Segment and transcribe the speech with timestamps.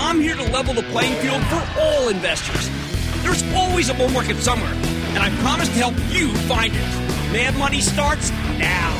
[0.00, 2.70] I'm here to level the playing field for all investors.
[3.22, 7.32] There's always a bull market somewhere, and I promise to help you find it.
[7.32, 8.90] Mad Money starts now.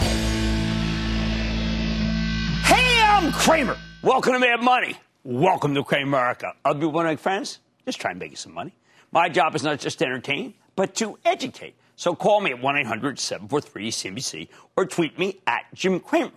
[2.64, 3.76] Hey, I'm Cramer.
[4.02, 4.96] Welcome to Mad Money.
[5.22, 6.54] Welcome to Cramerica.
[6.64, 7.60] I'll be one of my friends.
[7.86, 8.74] Just try and make you some money.
[9.12, 11.76] My job is not just to entertain, but to educate.
[11.94, 16.32] So call me at 1 800 743 CNBC or tweet me at Jim Cramer.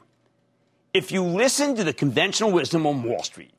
[0.93, 3.51] If you listen to the conventional wisdom on Wall Street,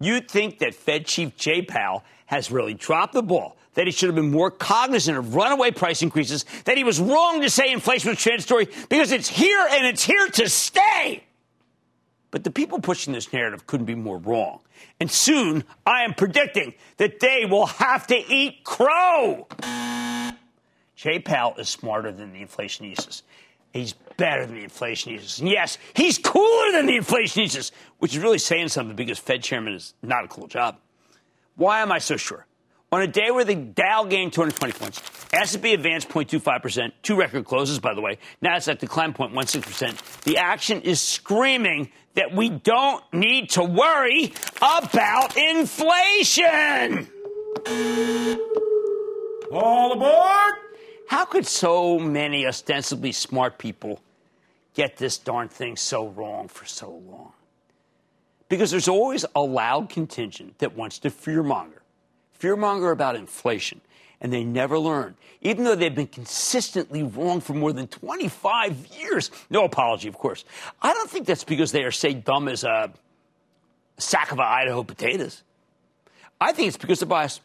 [0.00, 4.08] you'd think that Fed Chief Jay Powell has really dropped the ball, that he should
[4.08, 8.10] have been more cognizant of runaway price increases, that he was wrong to say inflation
[8.10, 11.24] was transitory because it's here and it's here to stay.
[12.30, 14.60] But the people pushing this narrative couldn't be more wrong.
[15.00, 19.48] And soon, I am predicting that they will have to eat crow.
[20.94, 23.22] Jay Powell is smarter than the inflationistas.
[23.72, 25.40] He's better than the inflationistas.
[25.40, 29.74] And yes, he's cooler than the inflationistas, which is really saying something because Fed chairman
[29.74, 30.78] is not a cool job.
[31.56, 32.46] Why am I so sure?
[32.92, 35.00] On a day where the Dow gained 220 points,
[35.32, 38.18] S&P advanced 0.25%, two record closes, by the way.
[38.42, 40.22] Nasdaq declined 0.16%.
[40.22, 47.08] The action is screaming that we don't need to worry about inflation.
[49.52, 50.69] All aboard!
[51.10, 54.00] How could so many ostensibly smart people
[54.74, 57.32] get this darn thing so wrong for so long?
[58.48, 61.80] Because there's always a loud contingent that wants to fearmonger,
[62.40, 63.80] fearmonger about inflation,
[64.20, 69.32] and they never learn, even though they've been consistently wrong for more than 25 years.
[69.50, 70.44] No apology, of course.
[70.80, 72.92] I don't think that's because they are, say, dumb as a
[73.98, 75.42] sack of Idaho potatoes.
[76.40, 77.40] I think it's because of bias.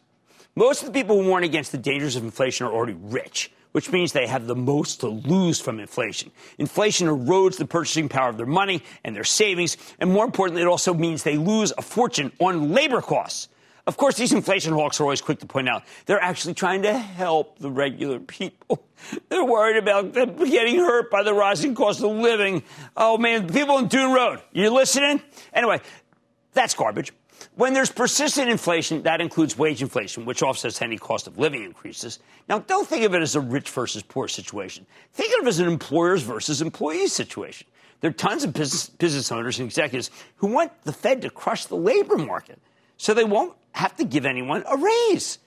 [0.54, 3.92] Most of the people who warn against the dangers of inflation are already rich, which
[3.92, 6.30] means they have the most to lose from inflation.
[6.56, 10.66] Inflation erodes the purchasing power of their money and their savings, and more importantly, it
[10.66, 13.50] also means they lose a fortune on labor costs.
[13.86, 16.96] Of course, these inflation hawks are always quick to point out they're actually trying to
[16.96, 18.82] help the regular people.
[19.28, 22.62] They're worried about them getting hurt by the rising cost of living.
[22.96, 25.20] Oh man, people in Dune Road, you listening?
[25.52, 25.82] Anyway,
[26.54, 27.12] that's garbage.
[27.56, 32.18] When there's persistent inflation, that includes wage inflation, which offsets any cost of living increases.
[32.50, 34.84] Now, don't think of it as a rich versus poor situation.
[35.14, 37.66] Think of it as an employers versus employees situation.
[38.02, 41.64] There are tons of business, business owners and executives who want the Fed to crush
[41.64, 42.58] the labor market
[42.98, 45.38] so they won't have to give anyone a raise.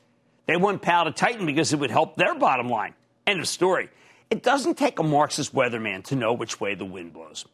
[0.47, 2.95] They want Powell to tighten because it would help their bottom line.
[3.27, 3.87] End of story.
[4.31, 7.45] It doesn't take a Marxist weatherman to know which way the wind blows.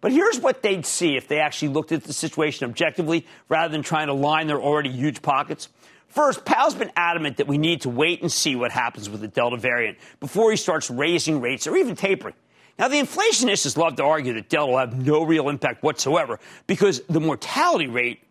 [0.00, 3.82] But here's what they'd see if they actually looked at the situation objectively rather than
[3.82, 5.68] trying to line their already huge pockets.
[6.08, 9.28] First, Powell's been adamant that we need to wait and see what happens with the
[9.28, 12.34] Delta variant before he starts raising rates or even tapering.
[12.78, 17.00] Now, the inflationists love to argue that Delta will have no real impact whatsoever because
[17.08, 18.22] the mortality rate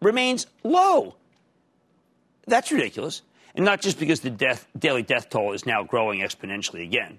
[0.00, 1.16] remains low.
[2.46, 3.22] That's ridiculous.
[3.54, 7.18] And not just because the death, daily death toll is now growing exponentially again.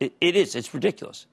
[0.00, 0.54] It, it is.
[0.54, 1.26] It's ridiculous.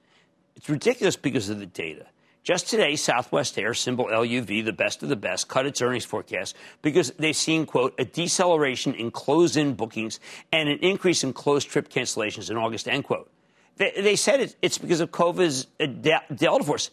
[0.58, 2.06] It's ridiculous because of the data.
[2.42, 6.56] Just today, Southwest Air, symbol LUV, the best of the best, cut its earnings forecast
[6.82, 10.18] because they've seen, quote, a deceleration in close in bookings
[10.52, 13.30] and an increase in closed trip cancellations in August, end quote.
[13.76, 15.86] They, they said it's because of COVID's uh,
[16.34, 16.90] Delta Force.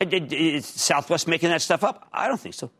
[0.00, 2.06] Is Southwest making that stuff up?
[2.12, 2.70] I don't think so.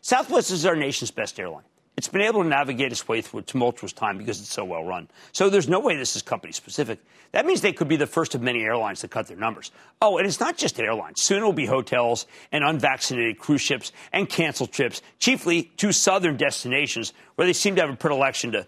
[0.00, 1.64] Southwest is our nation's best airline.
[1.98, 4.84] It's been able to navigate its way through a tumultuous time because it's so well
[4.84, 5.08] run.
[5.32, 7.00] So there's no way this is company specific.
[7.32, 9.72] That means they could be the first of many airlines to cut their numbers.
[10.00, 11.20] Oh, and it's not just airlines.
[11.20, 16.36] Soon it will be hotels and unvaccinated cruise ships and canceled trips, chiefly to southern
[16.36, 18.64] destinations where they seem to have a predilection to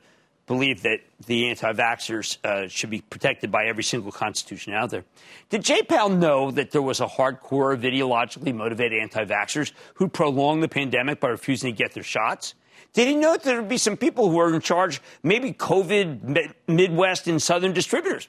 [0.48, 0.98] believe that
[1.28, 5.04] the anti vaxxers uh, should be protected by every single constitution out there.
[5.50, 10.64] Did Powell know that there was a hardcore of ideologically motivated anti vaxxers who prolonged
[10.64, 12.54] the pandemic by refusing to get their shots?
[12.92, 16.50] Did he know that there would be some people who are in charge, maybe COVID
[16.66, 18.28] Midwest and Southern distributors?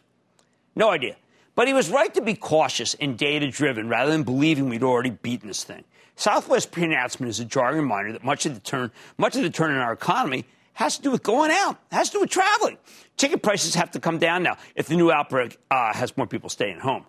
[0.76, 1.16] No idea.
[1.56, 5.10] But he was right to be cautious and data driven rather than believing we'd already
[5.10, 5.84] beaten this thing.
[6.16, 9.72] Southwest pre-announcement is a jarring reminder that much of the turn, much of the turn
[9.72, 12.78] in our economy has to do with going out, has to do with traveling.
[13.18, 16.50] Ticket prices have to come down now if the new outbreak uh, has more people
[16.50, 17.06] staying home.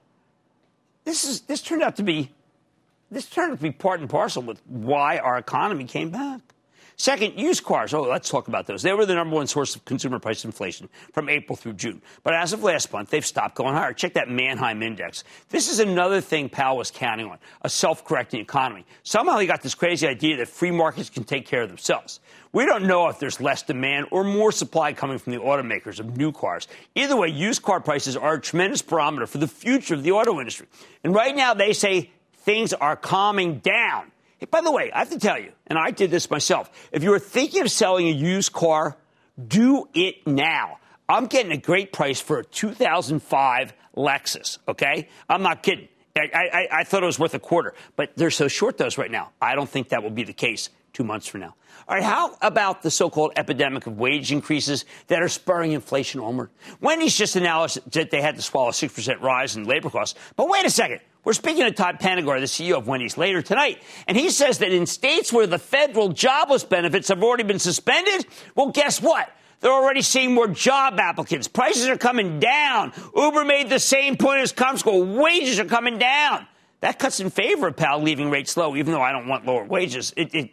[1.05, 2.31] This is this turned out to be
[3.11, 6.41] this turned out to be part and parcel with why our economy came back.
[6.97, 7.94] Second, used cars.
[7.94, 8.83] Oh, let's talk about those.
[8.83, 12.03] They were the number one source of consumer price inflation from April through June.
[12.23, 13.93] But as of last month, they've stopped going higher.
[13.93, 15.25] Check that Manheim index.
[15.49, 18.85] This is another thing Powell was counting on a self correcting economy.
[19.03, 22.21] Somehow he got this crazy idea that free markets can take care of themselves.
[22.53, 26.19] We don't know if there's less demand or more supply coming from the automakers of
[26.19, 26.69] new cars.
[26.94, 30.39] Either way, used car prices are a tremendous barometer for the future of the auto
[30.39, 30.67] industry.
[31.03, 34.12] And right now, they say things are calming down.
[34.50, 36.71] By the way, I have to tell you, and I did this myself.
[36.93, 38.97] If you are thinking of selling a used car,
[39.49, 40.79] do it now.
[41.09, 45.09] I'm getting a great price for a 2005 Lexus, okay?
[45.29, 45.89] I'm not kidding.
[46.17, 49.11] I, I, I, thought it was worth a quarter, but they're so short those right
[49.11, 49.31] now.
[49.41, 51.55] I don't think that will be the case two months from now.
[51.89, 56.21] All right, how about the so called epidemic of wage increases that are spurring inflation
[56.21, 56.50] onward?
[56.81, 60.19] Wendy's just announced that they had to swallow a 6% rise in labor costs.
[60.37, 61.00] But wait a second.
[61.25, 64.73] We're speaking to Todd Penegor, the CEO of Wendy's, later tonight, and he says that
[64.73, 68.27] in states where the federal jobless benefits have already been suspended,
[68.57, 69.31] well, guess what?
[69.61, 71.47] They're already seeing more job applicants.
[71.47, 72.93] Prices are coming down.
[73.15, 75.17] Uber made the same point as Comscore.
[75.17, 76.49] Wages are coming down.
[76.81, 79.65] That cuts in favor of Powell leaving rates low, even though I don't want lower
[79.65, 80.13] wages.
[80.17, 80.51] It, it,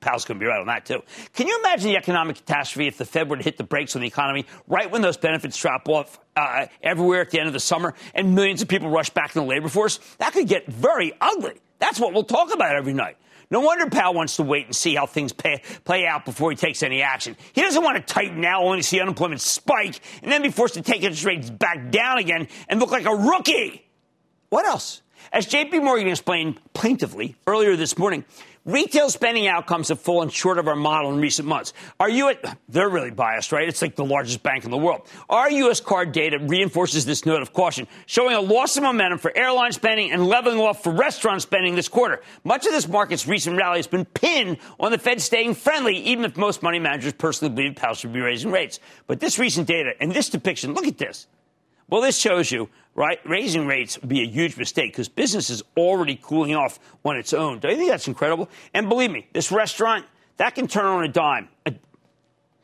[0.00, 1.02] Powell's going to be right on that, too.
[1.34, 4.02] Can you imagine the economic catastrophe if the Fed were to hit the brakes on
[4.02, 7.60] the economy right when those benefits drop off uh, everywhere at the end of the
[7.60, 9.98] summer and millions of people rush back in the labor force?
[10.18, 11.60] That could get very ugly.
[11.80, 13.16] That's what we'll talk about every night.
[13.50, 16.56] No wonder Powell wants to wait and see how things pay, play out before he
[16.56, 17.36] takes any action.
[17.52, 20.74] He doesn't want to tighten now only to see unemployment spike and then be forced
[20.74, 23.86] to take interest rates back down again and look like a rookie.
[24.48, 25.02] What else?
[25.32, 28.24] As JP Morgan explained plaintively earlier this morning,
[28.64, 31.74] Retail spending outcomes have fallen short of our model in recent months.
[32.00, 33.68] Are you at, they're really biased, right?
[33.68, 35.06] It's like the largest bank in the world.
[35.28, 35.82] Our U.S.
[35.82, 40.12] card data reinforces this note of caution, showing a loss of momentum for airline spending
[40.12, 42.22] and leveling off for restaurant spending this quarter.
[42.42, 46.24] Much of this market's recent rally has been pinned on the Fed staying friendly, even
[46.24, 48.80] if most money managers personally believe Powell should be raising rates.
[49.06, 51.26] But this recent data and this depiction, look at this.
[51.90, 55.62] Well, this shows you, right, raising rates would be a huge mistake because business is
[55.76, 57.58] already cooling off on its own.
[57.58, 58.48] Don't you think that's incredible?
[58.72, 60.06] And believe me, this restaurant,
[60.36, 61.48] that can turn on a dime.
[61.66, 61.72] Uh,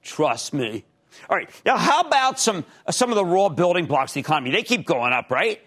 [0.02, 0.84] trust me.
[1.28, 4.20] All right, now how about some, uh, some of the raw building blocks of the
[4.20, 4.50] economy?
[4.50, 5.60] They keep going up, right?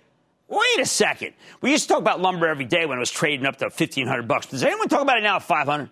[0.48, 1.34] Wait a second.
[1.62, 4.28] We used to talk about lumber every day when it was trading up to 1500
[4.28, 4.48] bucks.
[4.48, 5.90] Does anyone talk about it now at 500?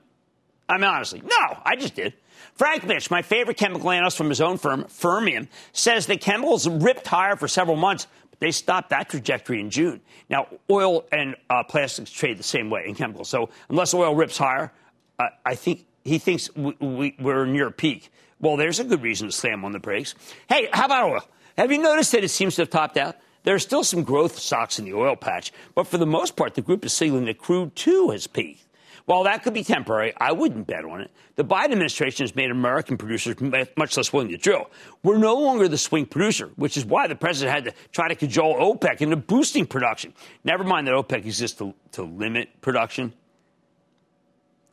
[0.69, 2.13] I mean, honestly, no, I just did.
[2.53, 7.07] Frank Mitsch, my favorite chemical analyst from his own firm, Fermium, says the chemicals ripped
[7.07, 8.07] higher for several months,
[8.41, 10.01] they stopped that trajectory in June.
[10.27, 13.29] Now, oil and uh, plastics trade the same way in chemicals.
[13.29, 14.73] So unless oil rips higher,
[15.19, 18.11] uh, I think he thinks we, we, we're near a peak.
[18.39, 20.15] Well, there's a good reason to slam on the brakes.
[20.49, 21.21] Hey, how about oil?
[21.55, 23.15] Have you noticed that it seems to have topped out?
[23.43, 26.55] There are still some growth stocks in the oil patch, but for the most part,
[26.55, 28.65] the group is signaling that crude too has peaked.
[29.11, 31.11] While that could be temporary, I wouldn't bet on it.
[31.35, 34.71] The Biden administration has made American producers eh, much less willing to drill.
[35.03, 38.15] We're no longer the swing producer, which is why the president had to try to
[38.15, 40.13] cajole OPEC into boosting production.
[40.45, 43.11] Never mind that OPEC exists to, to limit production.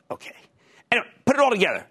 [0.09, 0.35] Okay.
[0.89, 1.85] Anyway, put it all together.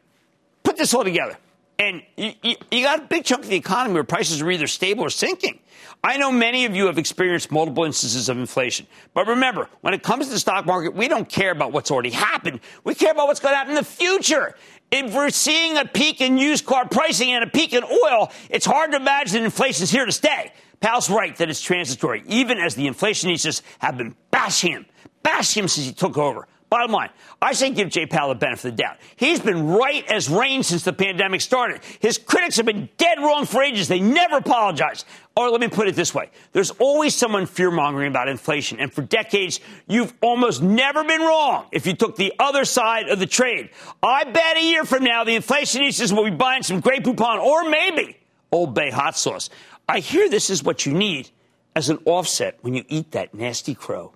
[0.62, 1.37] Put this all together.
[1.78, 4.66] And you, you, you got a big chunk of the economy where prices are either
[4.66, 5.61] stable or sinking.
[6.02, 8.87] I know many of you have experienced multiple instances of inflation.
[9.14, 12.11] But remember, when it comes to the stock market, we don't care about what's already
[12.11, 12.61] happened.
[12.85, 14.54] We care about what's going to happen in the future.
[14.90, 18.66] If we're seeing a peak in used car pricing and a peak in oil, it's
[18.66, 20.52] hard to imagine that inflation is here to stay.
[20.80, 24.87] Powell's right that it's transitory, even as the inflationists have been bashing him,
[25.23, 26.47] bashing him since he took over.
[26.71, 27.09] Bottom line,
[27.41, 28.99] I say give Jay Powell the benefit of the doubt.
[29.17, 31.81] He's been right as rain since the pandemic started.
[32.01, 33.89] His critics have been dead wrong for ages.
[33.89, 35.07] They never apologize.
[35.35, 36.31] Or let me put it this way.
[36.53, 38.81] There's always someone fear mongering about inflation.
[38.81, 43.19] And for decades, you've almost never been wrong if you took the other side of
[43.19, 43.71] the trade.
[44.03, 47.71] I bet a year from now, the inflationistas will be buying some Grey Poupon or
[47.71, 48.19] maybe
[48.53, 49.49] Old Bay hot sauce.
[49.89, 51.31] I hear this is what you need
[51.75, 54.13] as an offset when you eat that nasty crow.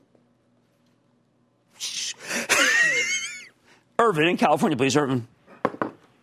[3.99, 5.27] Irvin in California, please, Irvin.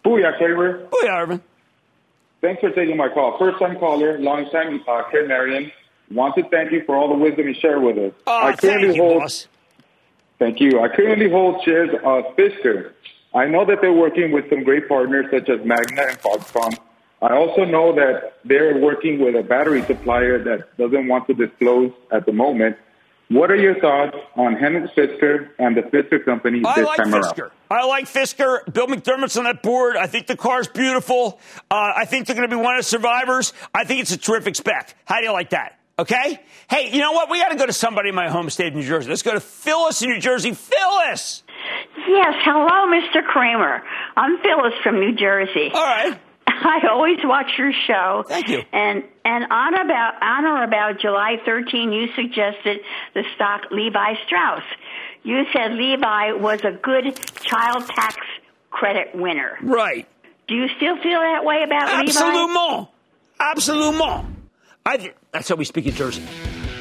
[0.03, 0.87] Booyah, Cramer.
[0.87, 1.41] Booyah, Irvin.
[2.41, 3.37] Thanks for taking my call.
[3.37, 5.71] First time caller, long time uh, Cramerican.
[6.11, 8.13] Want to thank you for all the wisdom you share with us.
[8.25, 9.47] Oh, I thank you, hold, boss.
[10.39, 10.79] Thank you.
[10.79, 12.93] I currently hold shares of Fisker.
[13.33, 16.79] I know that they're working with some great partners such as Magna and Foxconn.
[17.21, 21.91] I also know that they're working with a battery supplier that doesn't want to disclose
[22.11, 22.77] at the moment.
[23.29, 27.11] What are your thoughts on Henrik Fisker and the Fisker company I this like time
[27.11, 27.39] Fisker.
[27.39, 27.51] around?
[27.69, 28.71] I like Fisker.
[28.73, 29.97] Bill McDermott's on that board.
[29.97, 31.39] I think the car's beautiful.
[31.69, 33.53] Uh, I think they're going to be one of the survivors.
[33.73, 34.95] I think it's a terrific spec.
[35.05, 35.77] How do you like that?
[35.99, 36.39] Okay?
[36.71, 37.29] Hey, you know what?
[37.29, 39.09] We got to go to somebody in my home state of New Jersey.
[39.09, 40.53] Let's go to Phyllis in New Jersey.
[40.53, 41.43] Phyllis!
[42.07, 43.23] Yes, hello, Mr.
[43.27, 43.83] Cramer.
[44.17, 45.69] I'm Phyllis from New Jersey.
[45.71, 46.17] All right.
[46.63, 48.23] I always watch your show.
[48.27, 48.61] Thank you.
[48.71, 52.81] And and on about on or about July 13, you suggested
[53.13, 54.63] the stock Levi Strauss.
[55.23, 58.17] You said Levi was a good child tax
[58.69, 59.57] credit winner.
[59.61, 60.07] Right.
[60.47, 62.09] Do you still feel that way about Levi?
[62.09, 62.87] Absolument.
[63.39, 64.25] Absolument.
[64.85, 66.23] I th- that's how we speak in Jersey.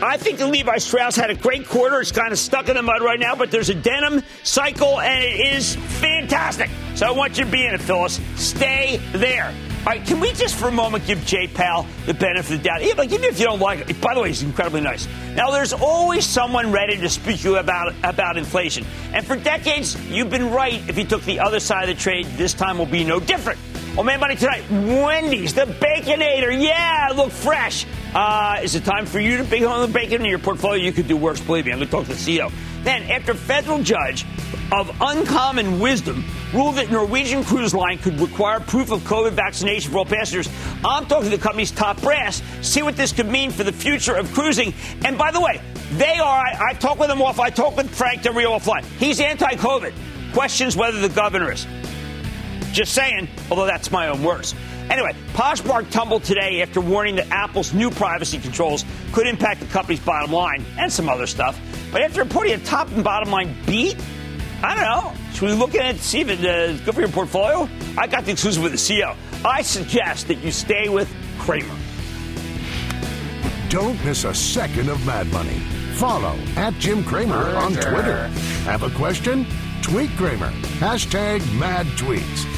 [0.00, 2.00] I think the Levi Strauss had a great quarter.
[2.00, 5.24] It's kind of stuck in the mud right now, but there's a denim cycle, and
[5.24, 6.70] it is fantastic.
[6.94, 8.20] So I want you to be in it, Phyllis.
[8.36, 9.52] Stay there.
[9.78, 12.58] All right, can we just for a moment give Jay Powell the benefit of the
[12.58, 12.82] doubt?
[12.82, 15.06] Even, even if you don't like it, by the way, he's incredibly nice.
[15.34, 19.96] Now, there's always someone ready to speak to you about about inflation, and for decades,
[20.10, 20.86] you've been right.
[20.88, 23.58] If you took the other side of the trade, this time will be no different.
[23.98, 24.62] Well, man, buddy, tonight.
[24.70, 26.56] Wendy's, the Baconator.
[26.56, 27.84] Yeah, look fresh.
[28.14, 30.80] Uh, is it time for you to big on the bacon in your portfolio?
[30.80, 31.72] You could do worse, believe me.
[31.72, 32.52] I'm going to talk to the CEO.
[32.84, 34.24] Then, after federal judge
[34.70, 36.24] of uncommon wisdom
[36.54, 40.48] ruled that Norwegian Cruise Line could require proof of COVID vaccination for all passengers,
[40.84, 42.40] I'm talking to the company's top brass.
[42.62, 44.74] See what this could mean for the future of cruising.
[45.04, 45.60] And by the way,
[45.94, 46.38] they are.
[46.38, 47.40] I, I talked with them off.
[47.40, 48.84] I talked with Frank Del Rio offline.
[49.00, 49.92] He's anti-COVID.
[50.32, 51.66] Questions whether the governor is.
[52.78, 54.54] Just saying, although that's my own words.
[54.88, 59.98] Anyway, Poshmark tumbled today after warning that Apple's new privacy controls could impact the company's
[59.98, 61.60] bottom line and some other stuff.
[61.90, 63.96] But after reporting a top and bottom line beat,
[64.62, 65.12] I don't know.
[65.32, 67.68] Should we look at it to see if it's uh, good for your portfolio?
[67.98, 69.16] I got the exclusive with the CEO.
[69.44, 71.74] I suggest that you stay with Cramer.
[73.70, 75.58] Don't miss a second of Mad Money.
[75.94, 78.28] Follow at Jim Cramer on Twitter.
[78.66, 79.48] Have a question?
[79.82, 80.52] Tweet Cramer.
[80.78, 82.57] Hashtag mad tweets.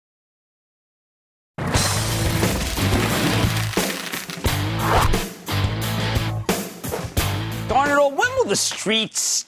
[8.47, 9.45] The streets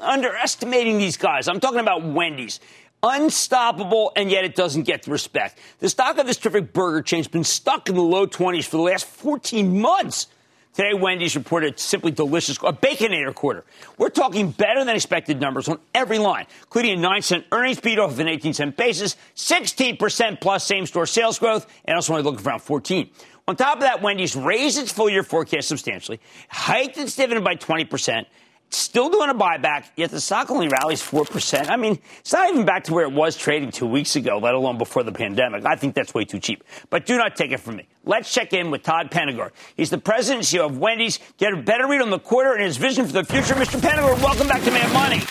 [0.00, 1.48] underestimating these guys?
[1.48, 2.60] I'm talking about Wendy's.
[3.02, 5.58] Unstoppable, and yet it doesn't get the respect.
[5.80, 8.78] The stock of this terrific burger chain has been stuck in the low 20s for
[8.78, 10.28] the last 14 months.
[10.74, 13.64] Today, Wendy's reported simply delicious, a Baconator quarter.
[13.96, 18.00] We're talking better than expected numbers on every line, including a 9 cent earnings beat
[18.00, 22.24] off of an 18 cent basis, 16% plus same store sales growth, and also only
[22.24, 23.08] looking for around 14.
[23.46, 27.56] On top of that, Wendy's raised its full year forecast substantially, hiked its dividend by
[27.56, 28.24] 20%,
[28.70, 31.68] still doing a buyback, yet the stock only rallies 4%.
[31.68, 34.54] I mean, it's not even back to where it was trading two weeks ago, let
[34.54, 35.66] alone before the pandemic.
[35.66, 36.64] I think that's way too cheap.
[36.88, 37.86] But do not take it from me.
[38.06, 39.50] Let's check in with Todd Penegor.
[39.76, 41.18] He's the president and CEO of Wendy's.
[41.36, 43.52] Get a better read on the quarter and his vision for the future.
[43.52, 43.78] Mr.
[43.78, 45.22] Penegor, welcome back to Mad Money.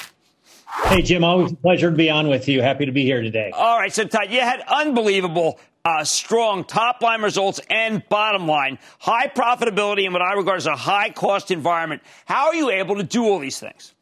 [0.85, 2.61] Hey, Jim, always a pleasure to be on with you.
[2.61, 3.51] Happy to be here today.
[3.53, 8.79] All right, so Todd, you had unbelievable uh, strong top line results and bottom line,
[8.99, 12.01] high profitability in what I regard as a high cost environment.
[12.25, 13.93] How are you able to do all these things?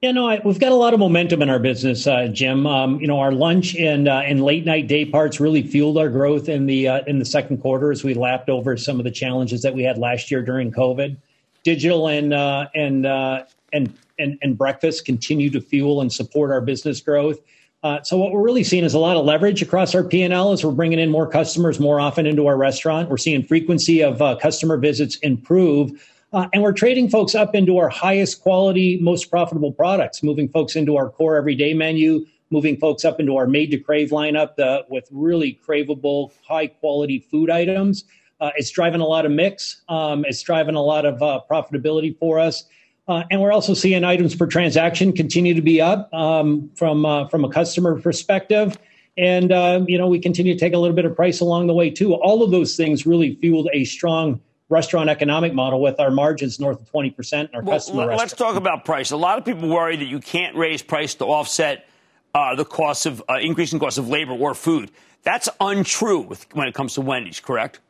[0.00, 2.66] Yeah, no, we've got a lot of momentum in our business, uh, Jim.
[2.66, 6.08] Um, you know, our lunch and uh, and late night day parts really fueled our
[6.08, 9.10] growth in the uh, in the second quarter as we lapped over some of the
[9.10, 11.18] challenges that we had last year during COVID.
[11.64, 13.44] Digital and uh, and uh,
[13.74, 17.38] and and and breakfast continue to fuel and support our business growth.
[17.82, 20.62] Uh, so what we're really seeing is a lot of leverage across our P&L as
[20.64, 23.08] we're bringing in more customers more often into our restaurant.
[23.08, 26.06] We're seeing frequency of uh, customer visits improve.
[26.32, 30.76] Uh, and we're trading folks up into our highest quality, most profitable products, moving folks
[30.76, 34.56] into our core everyday menu, moving folks up into our made to crave lineup
[34.90, 38.04] with really craveable, high quality food items.
[38.40, 39.82] Uh, it's driving a lot of mix.
[39.88, 42.64] Um, it's driving a lot of uh, profitability for us.
[43.10, 47.26] Uh, and we're also seeing items per transaction continue to be up um, from uh,
[47.26, 48.78] from a customer perspective.
[49.18, 51.74] And uh, you know we continue to take a little bit of price along the
[51.74, 52.14] way too.
[52.14, 56.80] All of those things really fueled a strong restaurant economic model with our margins north
[56.80, 58.52] of 20% in our well, customer Let's restaurant.
[58.52, 59.10] talk about price.
[59.10, 61.88] A lot of people worry that you can't raise price to offset
[62.36, 64.92] uh, the cost of uh, increasing cost of labor or food.
[65.24, 67.80] That's untrue with, when it comes to Wendy's, correct?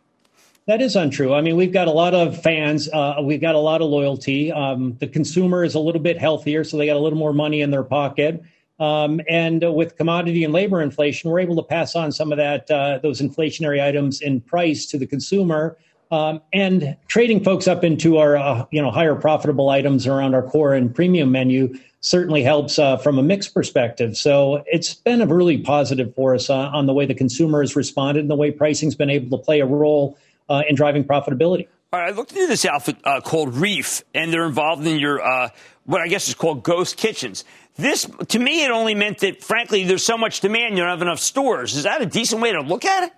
[0.67, 1.35] That is untrue.
[1.35, 2.89] I mean, we've got a lot of fans.
[2.93, 4.53] Uh, we've got a lot of loyalty.
[4.53, 7.61] Um, the consumer is a little bit healthier, so they got a little more money
[7.61, 8.43] in their pocket.
[8.79, 12.39] Um, and uh, with commodity and labor inflation, we're able to pass on some of
[12.39, 15.77] that uh, those inflationary items in price to the consumer.
[16.11, 20.43] Um, and trading folks up into our uh, you know higher profitable items around our
[20.43, 24.17] core and premium menu certainly helps uh, from a mix perspective.
[24.17, 27.77] So it's been a really positive for us uh, on the way the consumer has
[27.77, 30.17] responded and the way pricing's been able to play a role
[30.51, 31.69] uh, in driving profitability.
[31.93, 35.21] All right, I looked into this outfit uh, called Reef, and they're involved in your
[35.21, 35.49] uh,
[35.87, 37.45] what I guess is called ghost kitchens.
[37.77, 41.03] This, to me, it only meant that, frankly, there's so much demand, you don't have
[41.03, 41.75] enough stores.
[41.75, 43.13] Is that a decent way to look at it?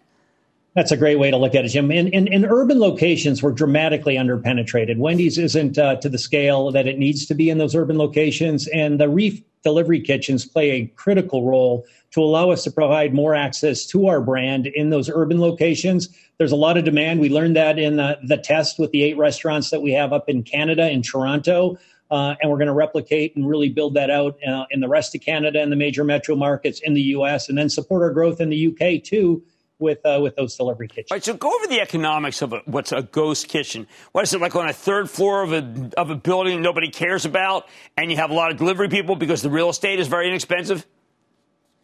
[0.74, 1.90] That's a great way to look at it, Jim.
[1.90, 4.96] In, in, in urban locations, we're dramatically underpenetrated.
[4.96, 8.68] Wendy's isn't uh, to the scale that it needs to be in those urban locations,
[8.68, 13.34] and the Reef delivery kitchens play a critical role to allow us to provide more
[13.34, 16.08] access to our brand in those urban locations.
[16.38, 17.20] There's a lot of demand.
[17.20, 20.28] We learned that in the, the test with the eight restaurants that we have up
[20.28, 21.78] in Canada, in Toronto.
[22.10, 25.14] Uh, and we're going to replicate and really build that out uh, in the rest
[25.14, 27.48] of Canada and the major metro markets in the U.S.
[27.48, 28.98] and then support our growth in the U.K.
[28.98, 29.42] too
[29.78, 31.10] with uh, with those delivery kitchens.
[31.10, 33.86] All right, so go over the economics of a, what's a ghost kitchen.
[34.12, 37.24] What is it like on a third floor of a of a building nobody cares
[37.24, 40.28] about, and you have a lot of delivery people because the real estate is very
[40.28, 40.86] inexpensive?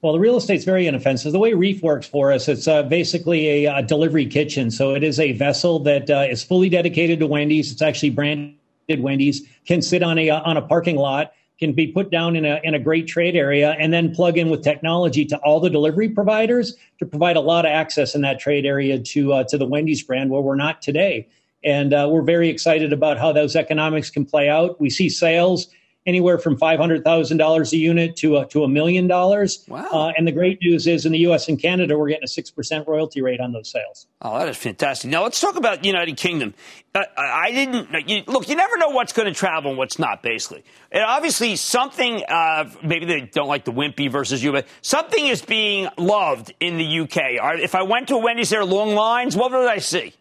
[0.00, 1.32] Well, the real estate's very inoffensive.
[1.32, 4.70] The way Reef works for us, it's uh, basically a, a, delivery kitchen.
[4.70, 7.72] So it is a vessel that uh, is fully dedicated to Wendy's.
[7.72, 8.54] It's actually branded
[9.00, 9.42] Wendy's.
[9.66, 11.32] Can sit on a uh, on a parking lot.
[11.58, 14.50] Can be put down in a in a great trade area, and then plug in
[14.50, 18.38] with technology to all the delivery providers to provide a lot of access in that
[18.38, 21.26] trade area to uh, to the Wendy's brand, where we're not today.
[21.64, 24.80] And uh, we're very excited about how those economics can play out.
[24.80, 25.66] We see sales
[26.08, 29.64] anywhere from five hundred thousand dollars a unit to a, to a million dollars.
[29.68, 29.86] Wow!
[29.92, 31.48] Uh, and the great news is, in the U.S.
[31.48, 34.06] and Canada, we're getting a six percent royalty rate on those sales.
[34.22, 35.10] Oh, that is fantastic.
[35.10, 36.54] Now let's talk about United Kingdom.
[36.94, 38.48] Uh, I didn't you, look.
[38.48, 40.22] You never know what's going to travel and what's not.
[40.22, 42.24] Basically, and obviously something.
[42.26, 46.78] Uh, maybe they don't like the Wimpy versus you, but something is being loved in
[46.78, 47.60] the UK.
[47.60, 49.36] If I went to a Wendy's, there are long lines.
[49.36, 50.14] What would I see?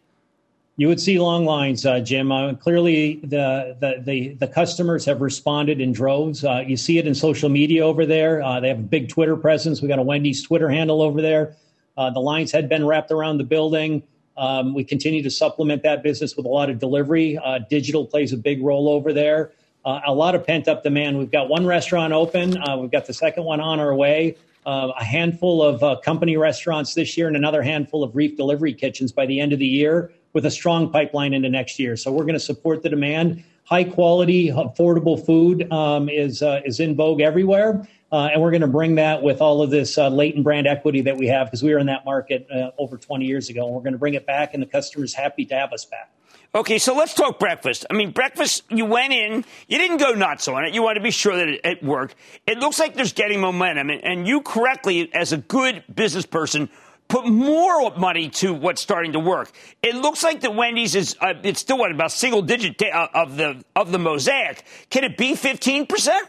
[0.80, 2.32] You would see long lines, uh, Jim.
[2.32, 6.46] Uh, clearly, the, the, the the customers have responded in droves.
[6.46, 8.44] Uh, you see it in social media over there.
[8.44, 9.82] Uh, they have a big Twitter presence.
[9.82, 11.56] We got a Wendy's Twitter handle over there.
[11.98, 14.04] Uh, the lines had been wrapped around the building.
[14.38, 17.40] Um, we continue to supplement that business with a lot of delivery.
[17.44, 19.54] Uh, digital plays a big role over there.
[19.84, 21.18] a lot of pent up demand.
[21.18, 22.56] We've got one restaurant open.
[22.80, 24.38] we've got the second one on our way
[24.68, 29.26] a handful of company restaurants this year and another handful of reef delivery kitchens by
[29.26, 31.98] the end of the year with a strong pipeline into next year.
[31.98, 33.44] So we're going to support the demand.
[33.64, 38.62] High quality, affordable food um, is uh, is in vogue everywhere, uh, and we're going
[38.62, 41.64] to bring that with all of this uh, latent brand equity that we have because
[41.64, 43.66] we were in that market uh, over 20 years ago.
[43.66, 46.12] And we're going to bring it back, and the customer's happy to have us back.
[46.54, 47.88] Okay, so let's talk breakfast.
[47.90, 50.74] I mean, breakfast, you went in, you didn't go nuts on it.
[50.76, 52.14] You wanted to be sure that it, it worked.
[52.46, 56.70] It looks like there's getting momentum, and, and you correctly, as a good business person,
[57.08, 59.52] put more money to what's starting to work.
[59.82, 63.38] It looks like the Wendy's is uh, it's still what about single digit uh, of
[63.38, 64.64] the of the mosaic.
[64.90, 66.28] Can it be fifteen percent?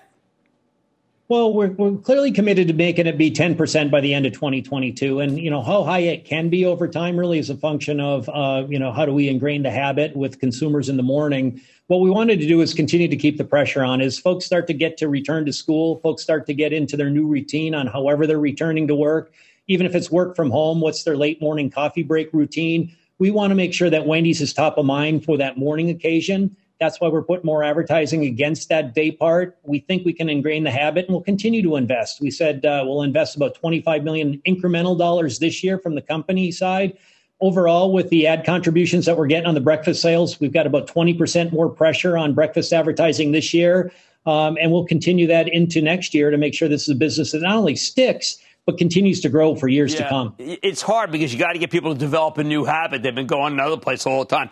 [1.29, 5.21] Well, we're, we're clearly committed to making it be 10% by the end of 2022.
[5.21, 8.31] And, you know, how high it can be over time really is a function of,
[8.31, 11.61] uh, you know, how do we ingrain the habit with consumers in the morning?
[11.89, 14.67] What we wanted to do is continue to keep the pressure on as folks start
[14.69, 17.89] to get to return to school, folks start to get into their new routine on
[17.89, 19.31] however they're returning to work,
[19.69, 22.95] even if it's work from home, what's their late morning coffee break routine.
[23.19, 26.57] We want to make sure that Wendy's is top of mind for that morning occasion
[26.79, 29.59] that's why we're putting more advertising against that day part.
[29.65, 32.21] We think we can ingrain the habit and we'll continue to invest.
[32.21, 36.51] We said uh, we'll invest about 25 million incremental dollars this year from the company
[36.53, 36.97] side.
[37.41, 40.89] Overall, with the ad contributions that we're getting on the breakfast sales, we've got about
[40.89, 43.93] 20% more pressure on breakfast advertising this year.
[44.27, 47.33] Um, and we'll continue that into next year to make sure this is a business
[47.33, 50.03] that not only sticks, but continues to grow for years yeah.
[50.03, 50.35] to come.
[50.37, 53.03] It's hard because you got to get people to develop a new habit.
[53.03, 54.51] They've been going another place all the time.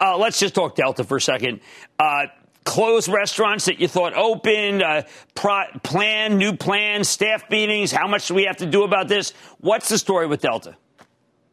[0.00, 1.60] Uh, let's just talk Delta for a second.
[1.98, 2.28] Uh,
[2.64, 5.02] closed restaurants that you thought opened, uh,
[5.34, 7.92] pro- plan, new plans, staff meetings.
[7.92, 9.34] How much do we have to do about this?
[9.58, 10.78] What's the story with Delta?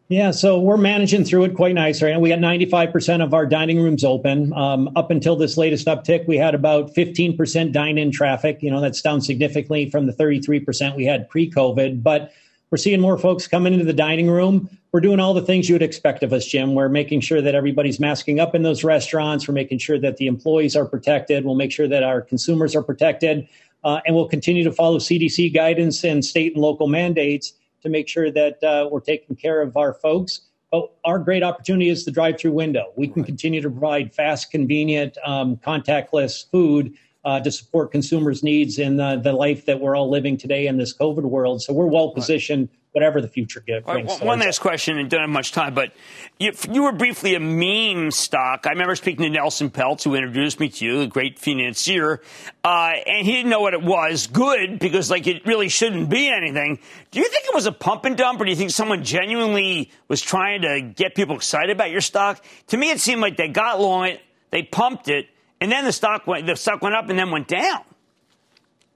[0.10, 2.20] Yeah, so we're managing through it quite nice right.
[2.20, 4.54] We got 95% of our dining rooms open.
[4.54, 8.64] Um, up until this latest uptick, we had about 15% dine in traffic.
[8.64, 12.04] You know, that's down significantly from the 33% we had pre COVID.
[12.04, 12.32] But
[12.72, 14.70] we're seeing more folks coming into the dining room.
[14.94, 16.74] We're doing all the things you would expect of us, Jim.
[16.74, 19.46] We're making sure that everybody's masking up in those restaurants.
[19.46, 21.44] We're making sure that the employees are protected.
[21.44, 23.46] We'll make sure that our consumers are protected.
[23.84, 28.08] Uh, and we'll continue to follow CDC guidance and state and local mandates to make
[28.08, 30.42] sure that uh, we're taking care of our folks.
[30.72, 32.92] But our great opportunity is the drive-through window.
[32.98, 38.78] We can continue to provide fast, convenient, um, contactless food uh, to support consumers' needs
[38.78, 41.62] in the, the life that we're all living today in this COVID world.
[41.62, 43.86] So we're well positioned whatever the future gives.
[43.86, 45.92] Right, one last question, and don't have much time, but
[46.40, 48.66] you, you, were briefly a meme stock.
[48.66, 52.22] I remember speaking to Nelson Peltz, who introduced me to you, the great financier,
[52.64, 54.28] uh, and he didn't know what it was.
[54.28, 56.80] Good, because like it really shouldn't be anything.
[57.12, 59.92] Do you think it was a pump and dump, or do you think someone genuinely
[60.08, 62.44] was trying to get people excited about your stock?
[62.68, 64.22] To me, it seemed like they got long it,
[64.52, 65.28] they pumped it,
[65.62, 67.84] and then the stock went, the stock went up and then went down.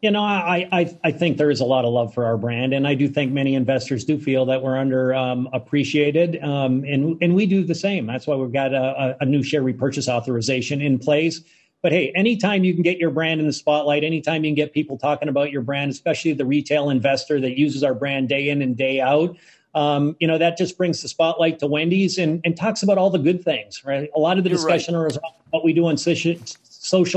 [0.02, 2.74] You know, I, I, I think there is a lot of love for our brand,
[2.74, 7.22] and I do think many investors do feel that we're under um, appreciated, um, and
[7.22, 8.08] and we do the same.
[8.08, 11.42] That's why we've got a, a new share repurchase authorization in place.
[11.84, 14.74] But hey, anytime you can get your brand in the spotlight, anytime you can get
[14.74, 18.64] people talking about your brand, especially the retail investor that uses our brand day in
[18.64, 19.38] and day out,
[19.76, 23.10] um, you know, that just brings the spotlight to Wendy's and, and talks about all
[23.10, 24.10] the good things, right?
[24.16, 25.12] A lot of the You're discussion right.
[25.12, 25.20] is
[25.52, 26.36] what we do on social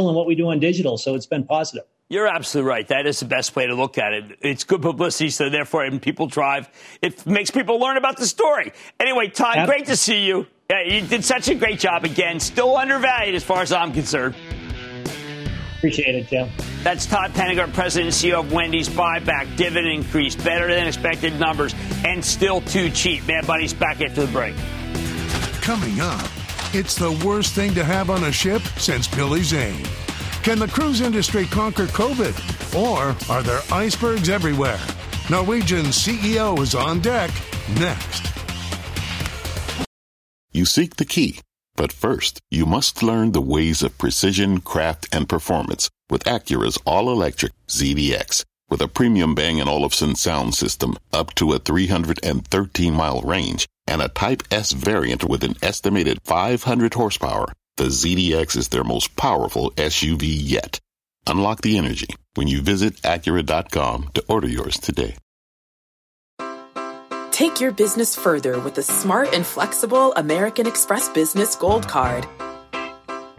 [0.09, 0.97] and what we do on digital.
[0.99, 1.85] So it's been positive.
[2.11, 2.89] You're absolutely right.
[2.89, 4.39] That is the best way to look at it.
[4.43, 6.69] It's good publicity, so therefore, when people drive,
[7.01, 8.73] it makes people learn about the story.
[9.01, 10.47] Anyway, Todd, great to see you.
[10.85, 12.41] you did such a great job again.
[12.41, 14.35] Still undervalued as far as I'm concerned.
[15.79, 16.51] Appreciate it, Jim.
[16.83, 18.89] That's Todd Penegor, President and CEO of Wendy's.
[18.89, 23.27] Buyback, dividend increase, better than expected numbers, and still too cheap.
[23.27, 24.55] Mad Money's back after the break.
[25.63, 26.29] Coming up,
[26.75, 29.87] it's the worst thing to have on a ship since Billy Zane.
[30.45, 32.35] Can the cruise industry conquer COVID?
[32.79, 34.79] Or are there icebergs everywhere?
[35.31, 37.31] Norwegian CEO is on deck
[37.81, 38.31] next.
[40.53, 41.41] You seek the key,
[41.77, 47.11] but first, you must learn the ways of precision, craft, and performance with Acura's all
[47.11, 48.45] electric ZDX.
[48.69, 54.03] With a premium Bang & Olufsen sound system up to a 313 mile range and
[54.03, 57.47] a Type S variant with an estimated 500 horsepower
[57.77, 60.81] the ZDX is their most powerful SUV yet.
[61.27, 65.17] Unlock the energy when you visit Acura.com to order yours today.
[67.31, 72.29] Take your business further with the smart and flexible American Express Business Gold Card.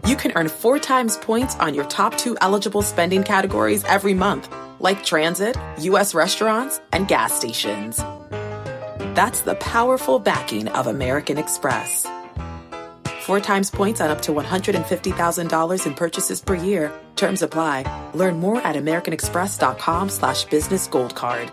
[0.06, 4.54] You can earn four times points on your top two eligible spending categories every month,
[4.80, 6.14] like transit, U.S.
[6.14, 7.96] restaurants, and gas stations.
[9.16, 12.06] That's the powerful backing of American Express.
[13.26, 16.92] Four times points on up to $150,000 in purchases per year.
[17.16, 17.82] Terms apply.
[18.14, 21.50] Learn more at americanexpress.com slash business gold card.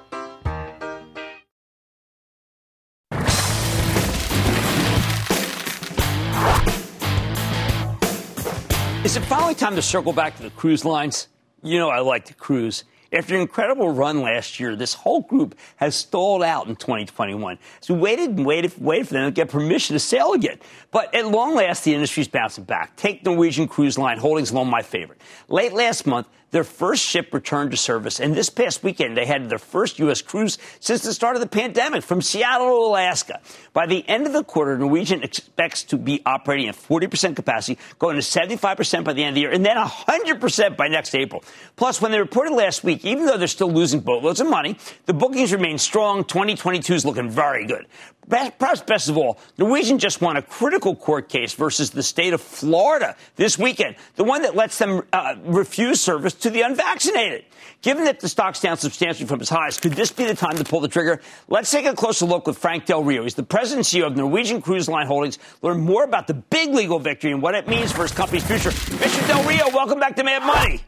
[9.03, 11.27] Is it finally time to circle back to the cruise lines?
[11.63, 12.83] You know I like to cruise.
[13.13, 17.59] After an incredible run last year, this whole group has stalled out in 2021.
[17.79, 20.57] So we waited and waited, waited for them to get permission to sail again.
[20.89, 22.95] But at long last, the industry's bouncing back.
[22.95, 25.21] Take Norwegian Cruise Line Holdings alone, my favorite.
[25.47, 29.49] Late last month, their first ship returned to service, and this past weekend they had
[29.49, 30.21] their first U.S.
[30.21, 33.41] cruise since the start of the pandemic from Seattle to Alaska.
[33.73, 38.15] By the end of the quarter, Norwegian expects to be operating at 40% capacity, going
[38.15, 41.43] to 75% by the end of the year, and then 100% by next April.
[41.75, 45.13] Plus, when they reported last week, even though they're still losing boatloads of money, the
[45.13, 46.23] bookings remain strong.
[46.23, 47.87] 2022 is looking very good.
[48.29, 52.41] Perhaps best of all, Norwegian just won a critical court case versus the state of
[52.41, 57.45] Florida this weekend, the one that lets them uh, refuse service to the unvaccinated.
[57.81, 60.63] Given that the stock's down substantially from its highs, could this be the time to
[60.63, 61.21] pull the trigger?
[61.49, 63.23] Let's take a closer look with Frank Del Rio.
[63.23, 65.37] He's the president and CEO of Norwegian Cruise Line Holdings.
[65.61, 68.69] Learn more about the big legal victory and what it means for his company's future.
[68.69, 69.27] Mr.
[69.27, 70.81] Del Rio, welcome back to Mad Money.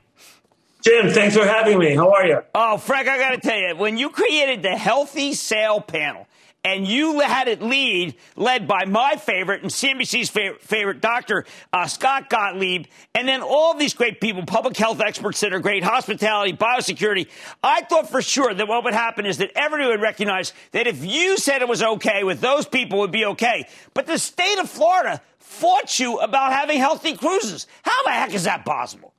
[0.86, 1.95] Jim, thanks for having me.
[1.95, 2.41] How are you?
[2.54, 6.28] Oh, Frank, I got to tell you, when you created the Healthy Sail panel,
[6.65, 11.45] and you had it lead, led by my favorite and CNBC's favorite, favorite Dr.
[11.71, 15.84] Uh, Scott Gottlieb, and then all these great people, public health experts that are great,
[15.84, 17.28] hospitality, biosecurity.
[17.63, 21.06] I thought for sure that what would happen is that everyone would recognize that if
[21.06, 23.67] you said it was okay with those people, it would be okay.
[23.93, 27.67] But the state of Florida fought you about having healthy cruises.
[27.84, 29.13] How the heck is that possible?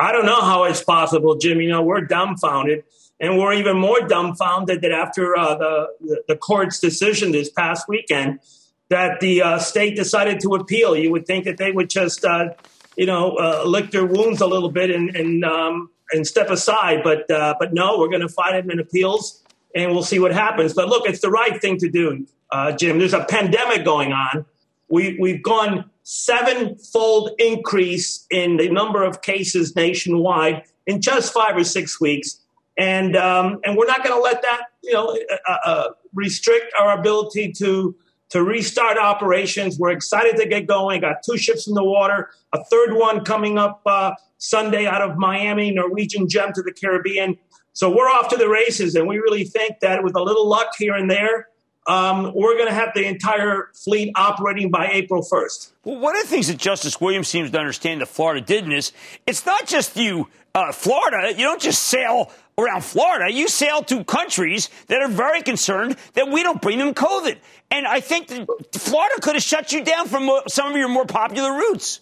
[0.00, 1.60] I don't know how it's possible, Jim.
[1.60, 2.82] You know, we're dumbfounded.
[3.20, 8.40] And we're even more dumbfounded that after uh, the, the court's decision this past weekend,
[8.88, 10.96] that the uh, state decided to appeal.
[10.96, 12.50] You would think that they would just, uh,
[12.96, 17.02] you know, uh, lick their wounds a little bit and and, um, and step aside.
[17.04, 19.42] But uh, but no, we're going to fight them in appeals,
[19.74, 20.74] and we'll see what happens.
[20.74, 22.98] But look, it's the right thing to do, uh, Jim.
[22.98, 24.44] There's a pandemic going on.
[24.88, 31.62] We we've gone sevenfold increase in the number of cases nationwide in just five or
[31.62, 32.40] six weeks
[32.76, 35.16] and um, and we're not going to let that you know
[35.48, 37.94] uh, uh, restrict our ability to
[38.30, 39.78] to restart operations.
[39.78, 41.00] We're excited to get going.
[41.00, 45.16] Got two ships in the water, a third one coming up uh, Sunday out of
[45.16, 47.36] Miami, Norwegian Gem to the Caribbean.
[47.72, 50.72] So we're off to the races, and we really think that with a little luck
[50.76, 51.48] here and there,
[51.86, 55.72] um, we're going to have the entire fleet operating by April 1st.
[55.84, 58.92] Well, one of the things that Justice Williams seems to understand that Florida didn't is
[59.26, 61.32] it's not just you, uh, Florida.
[61.32, 63.32] You don't just sail around Florida.
[63.32, 67.36] You sail to countries that are very concerned that we don't bring them COVID.
[67.70, 68.28] And I think
[68.72, 72.00] Florida could have shut you down from some of your more popular routes.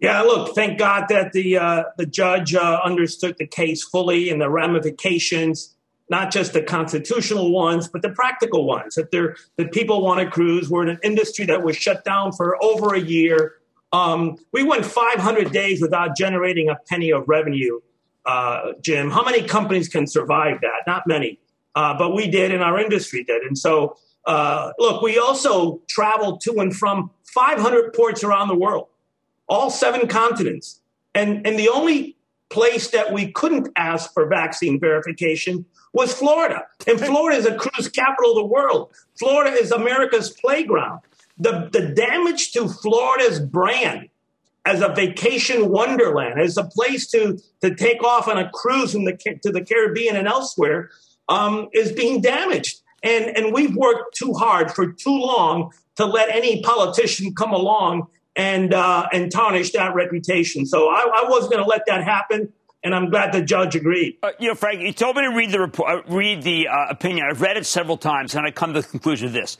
[0.00, 4.40] Yeah, look, thank God that the uh, the judge uh, understood the case fully and
[4.40, 5.74] the ramifications,
[6.10, 8.96] not just the constitutional ones, but the practical ones.
[8.96, 10.68] That there that people want to cruise.
[10.68, 13.54] We're in an industry that was shut down for over a year.
[13.92, 17.80] Um, we went 500 days without generating a penny of revenue
[18.26, 19.10] uh, Jim.
[19.10, 20.82] How many companies can survive that?
[20.86, 21.38] Not many,
[21.74, 23.42] uh, but we did, and our industry did.
[23.42, 28.88] And so, uh, look, we also traveled to and from 500 ports around the world,
[29.48, 30.80] all seven continents,
[31.14, 32.16] and and the only
[32.48, 36.64] place that we couldn't ask for vaccine verification was Florida.
[36.86, 38.92] And Florida is a cruise capital of the world.
[39.18, 41.00] Florida is America's playground.
[41.38, 44.08] The, the damage to Florida's brand
[44.66, 49.38] as a vacation wonderland, as a place to to take off on a cruise the
[49.42, 50.90] to the Caribbean and elsewhere,
[51.28, 52.80] um, is being damaged.
[53.02, 58.08] And and we've worked too hard for too long to let any politician come along
[58.34, 60.66] and uh, and tarnish that reputation.
[60.66, 62.52] So I, I wasn't going to let that happen.
[62.84, 64.18] And I'm glad the judge agreed.
[64.22, 66.86] Uh, you know, Frank, you told me to read the report, uh, read the uh,
[66.88, 67.26] opinion.
[67.28, 69.58] I've read it several times, and I come to the conclusion of this: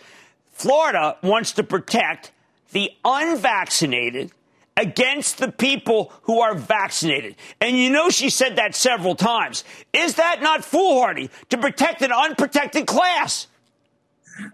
[0.52, 2.30] Florida wants to protect
[2.70, 4.30] the unvaccinated
[4.76, 7.36] against the people who are vaccinated.
[7.60, 9.64] And you know she said that several times.
[9.92, 13.48] Is that not foolhardy to protect an unprotected class?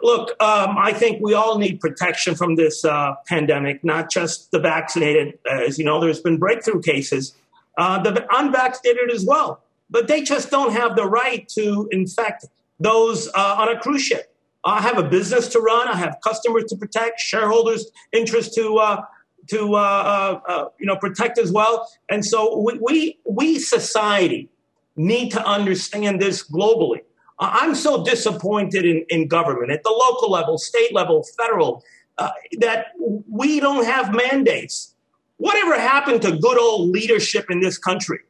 [0.00, 4.60] Look, um, I think we all need protection from this uh, pandemic, not just the
[4.60, 5.38] vaccinated.
[5.50, 7.34] As you know, there's been breakthrough cases,
[7.76, 9.60] uh, the unvaccinated as well.
[9.90, 12.46] But they just don't have the right to infect
[12.78, 14.32] those uh, on a cruise ship.
[14.64, 15.88] I have a business to run.
[15.88, 19.02] I have customers to protect, shareholders' interest to uh,
[19.48, 21.88] to uh, uh, uh, you know protect as well.
[22.10, 24.48] And so we, we we society
[24.96, 27.00] need to understand this globally.
[27.38, 31.82] I'm so disappointed in, in government at the local level, state level, federal,
[32.18, 32.86] uh, that
[33.28, 34.94] we don't have mandates.
[35.38, 38.20] Whatever happened to good old leadership in this country?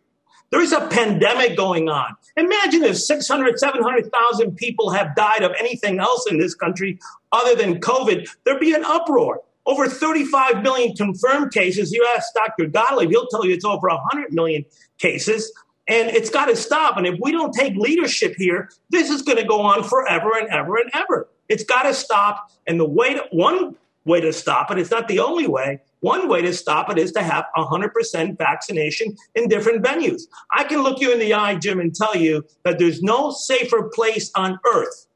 [0.51, 2.15] There's a pandemic going on.
[2.37, 6.99] Imagine if 600, 700,000 people have died of anything else in this country
[7.33, 8.29] other than COVID.
[8.45, 9.41] There'd be an uproar.
[9.65, 11.93] Over 35 million confirmed cases.
[11.93, 12.67] You ask Dr.
[12.67, 14.65] Gottlieb, he'll tell you it's over 100 million
[14.99, 15.53] cases.
[15.89, 16.97] And it's got to stop.
[16.97, 20.49] And if we don't take leadership here, this is going to go on forever and
[20.49, 21.29] ever and ever.
[21.49, 22.51] It's got to stop.
[22.67, 26.29] And the way to, one way to stop it, it's not the only way, one
[26.29, 30.23] way to stop it is to have 100% vaccination in different venues.
[30.51, 33.91] I can look you in the eye, Jim, and tell you that there's no safer
[33.95, 35.07] place on earth,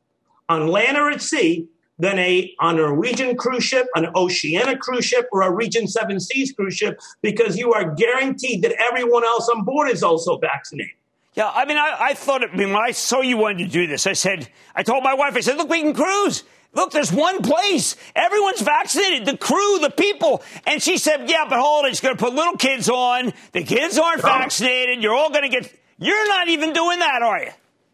[0.49, 1.67] on land or at sea,
[1.99, 6.53] than a, a Norwegian cruise ship, an Oceania cruise ship, or a Regent Seven Seas
[6.53, 10.93] cruise ship because you are guaranteed that everyone else on board is also vaccinated.
[11.35, 13.87] Yeah, I mean, I, I thought, I mean, when I saw you wanted to do
[13.87, 16.45] this, I said, I told my wife, I said, look, we can cruise.
[16.73, 17.97] Look, there's one place.
[18.15, 19.27] Everyone's vaccinated.
[19.27, 20.43] The crew, the people.
[20.67, 21.89] And she said, yeah, but hold it.
[21.91, 23.33] It's going to put little kids on.
[23.53, 24.29] The kids aren't no.
[24.29, 25.03] vaccinated.
[25.03, 25.73] You're all going to get.
[25.99, 27.51] You're not even doing that, are you?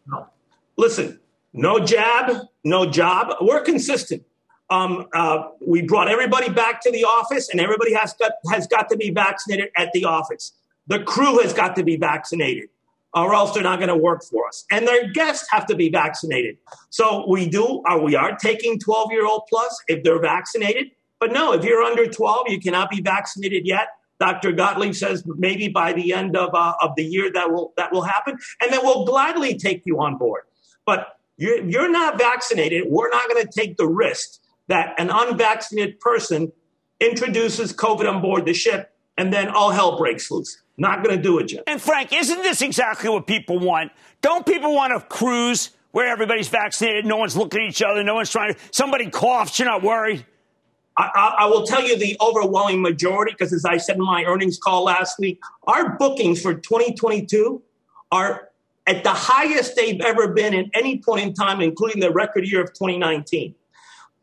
[0.06, 0.26] No.
[0.76, 1.20] Listen,
[1.52, 3.34] no jab, no job.
[3.40, 4.24] We're consistent.
[4.70, 8.88] Um, uh, we brought everybody back to the office, and everybody has got, has got
[8.88, 10.52] to be vaccinated at the office.
[10.86, 12.68] The crew has got to be vaccinated
[13.14, 14.64] or else they're not going to work for us.
[14.70, 16.56] And their guests have to be vaccinated.
[16.90, 20.92] So we do, or uh, we are taking 12 year old plus if they're vaccinated.
[21.20, 23.88] But no, if you're under 12, you cannot be vaccinated yet.
[24.18, 24.52] Dr.
[24.52, 28.02] Gottlieb says maybe by the end of, uh, of the year that will that will
[28.02, 30.42] happen, and then we'll gladly take you on board.
[30.86, 32.84] But you're, you're not vaccinated.
[32.86, 36.52] We're not going to take the risk that an unvaccinated person
[37.00, 40.62] introduces COVID on board the ship, and then all hell breaks loose.
[40.76, 41.64] Not going to do it, Jim.
[41.66, 43.90] And Frank, isn't this exactly what people want?
[44.20, 48.14] Don't people want a cruise where everybody's vaccinated, no one's looking at each other, no
[48.14, 50.24] one's trying to, somebody coughs, you're not worried?
[50.96, 54.24] I, I, I will tell you the overwhelming majority, because as I said in my
[54.24, 57.60] earnings call last week, our bookings for 2022
[58.12, 58.48] are
[58.86, 62.62] at the highest they've ever been at any point in time, including the record year
[62.62, 63.54] of 2019,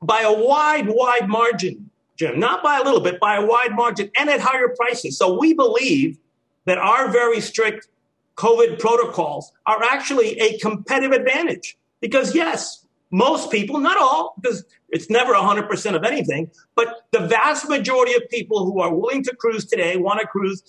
[0.01, 2.39] by a wide, wide margin, Jim.
[2.39, 5.17] Not by a little bit, by a wide margin, and at higher prices.
[5.17, 6.17] So we believe
[6.65, 7.87] that our very strict
[8.35, 11.77] COVID protocols are actually a competitive advantage.
[12.01, 17.67] Because, yes, most people, not all, because it's never 100% of anything, but the vast
[17.67, 20.63] majority of people who are willing to cruise today want to cruise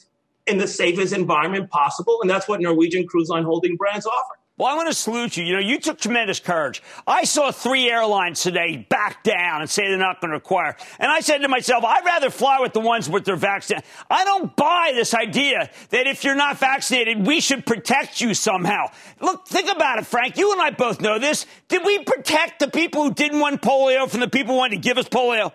[0.46, 2.18] in the safest environment possible.
[2.22, 4.40] And that's what Norwegian Cruise Line Holding brands offer.
[4.60, 5.44] Well, I want to salute you.
[5.44, 6.82] You know, you took tremendous courage.
[7.06, 10.76] I saw three airlines today back down and say they're not going to require.
[10.98, 13.78] And I said to myself, I'd rather fly with the ones with their vaccine.
[14.10, 18.88] I don't buy this idea that if you're not vaccinated, we should protect you somehow.
[19.22, 20.36] Look, think about it, Frank.
[20.36, 21.46] You and I both know this.
[21.68, 24.82] Did we protect the people who didn't want polio from the people who wanted to
[24.86, 25.54] give us polio?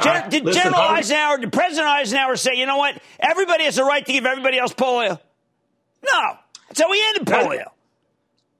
[0.00, 3.00] Gen- uh, did listen, General Eisenhower, did President Eisenhower say, you know what?
[3.20, 5.20] Everybody has a right to give everybody else polio?
[6.02, 6.36] No.
[6.72, 7.66] So we ended polio.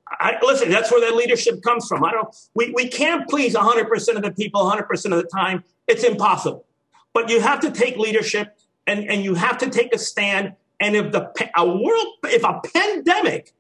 [0.07, 2.05] I, listen, that's where that leadership comes from.
[2.05, 2.29] I don't.
[2.55, 5.65] We, we can't please 100 percent of the people 100 percent of the time.
[5.89, 6.67] It's impossible.
[7.15, 10.55] But you have to take leadership, and and you have to take a stand.
[10.81, 13.55] And if the a world, if a pandemic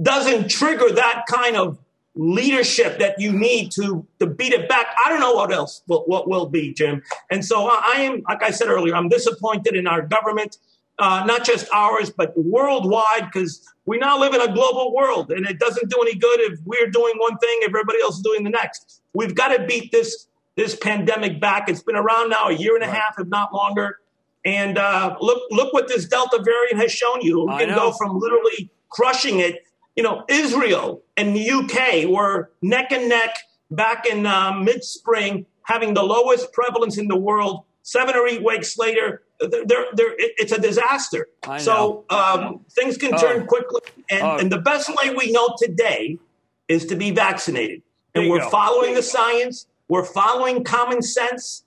[0.00, 1.78] doesn't trigger that kind of
[2.16, 6.02] leadership that you need to to beat it back, I don't know what else will,
[6.06, 7.02] what will be, Jim.
[7.30, 10.56] And so I, I am, like I said earlier, I'm disappointed in our government
[10.98, 15.46] uh, not just ours, but worldwide, because we now live in a global world, and
[15.46, 18.44] it doesn't do any good if we're doing one thing, if everybody else is doing
[18.44, 19.02] the next.
[19.12, 20.26] We've got to beat this
[20.56, 21.68] this pandemic back.
[21.68, 23.98] It's been around now a year and a half, if not longer.
[24.46, 27.44] And uh, look, look what this Delta variant has shown you.
[27.44, 29.65] We can go from literally crushing it.
[29.96, 33.38] You know, Israel and the UK were neck and neck
[33.70, 37.64] back in uh, mid spring, having the lowest prevalence in the world.
[37.82, 41.28] Seven or eight weeks later, they're, they're, it's a disaster.
[41.58, 43.46] So um, things can turn oh.
[43.46, 43.80] quickly,
[44.10, 44.36] and, oh.
[44.38, 46.18] and, the best way we know today
[46.66, 47.82] is to be vaccinated.
[48.14, 48.50] And we're go.
[48.50, 49.66] following the science.
[49.88, 51.62] We're following common sense,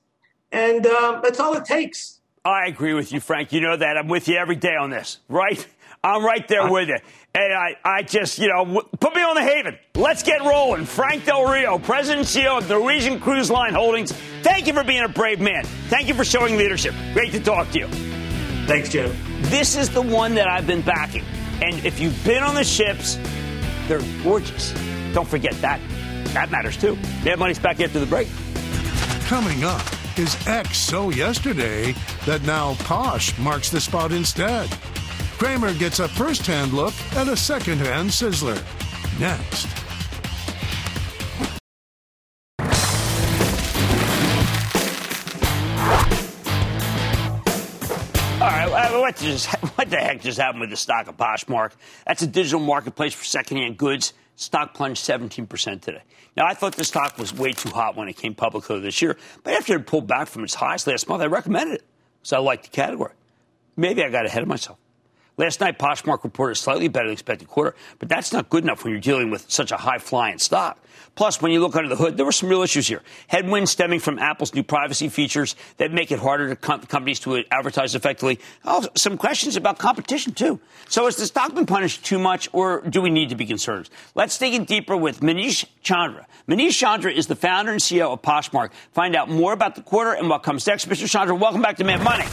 [0.52, 2.20] and uh, that's all it takes.
[2.44, 3.54] I agree with you, Frank.
[3.54, 5.66] You know that I'm with you every day on this, right?
[6.04, 6.98] I'm right there with you.
[7.36, 9.78] And I, I just, you know, put me on the haven.
[9.96, 10.86] Let's get rolling.
[10.86, 14.12] Frank Del Rio, President and CEO of Norwegian Cruise Line Holdings.
[14.42, 15.64] Thank you for being a brave man.
[15.90, 16.94] Thank you for showing leadership.
[17.14, 17.88] Great to talk to you.
[18.66, 19.16] Thanks, Jim.
[19.44, 21.24] This is the one that I've been backing.
[21.62, 23.18] And if you've been on the ships,
[23.88, 24.74] they're gorgeous.
[25.14, 25.80] Don't forget that.
[26.34, 26.96] That matters too.
[27.24, 28.28] Mad Money's back after the break.
[29.26, 29.86] Coming up,
[30.18, 31.94] is X so yesterday
[32.26, 34.70] that now Posh marks the spot instead?
[35.40, 38.58] Cramer gets a first hand look at a second hand sizzler.
[39.22, 39.68] Next.
[48.42, 51.72] All right, what, just, what the heck just happened with the stock of Poshmark?
[52.06, 54.12] That's a digital marketplace for secondhand goods.
[54.36, 56.02] Stock plunged 17% today.
[56.36, 59.18] Now, I thought the stock was way too hot when it came public this year,
[59.44, 61.86] but after it pulled back from its highs last month, I recommended it
[62.20, 63.14] because I liked the category.
[63.78, 64.78] Maybe I got ahead of myself.
[65.40, 68.84] Last night, Poshmark reported a slightly better than expected quarter, but that's not good enough
[68.84, 70.78] when you're dealing with such a high flying stock.
[71.16, 73.02] Plus, when you look under the hood, there were some real issues here.
[73.28, 77.42] Headwinds stemming from Apple's new privacy features that make it harder to com- companies to
[77.52, 78.38] advertise effectively.
[78.66, 80.60] Oh, some questions about competition, too.
[80.90, 83.90] So, has the stock been punished too much, or do we need to be concerned?
[84.16, 86.28] Let's dig in deeper with Manish Chandra.
[86.50, 88.72] Manish Chandra is the founder and CEO of Poshmark.
[88.92, 90.90] Find out more about the quarter and what comes next.
[90.90, 91.10] Mr.
[91.10, 92.26] Chandra, welcome back to Mad Money.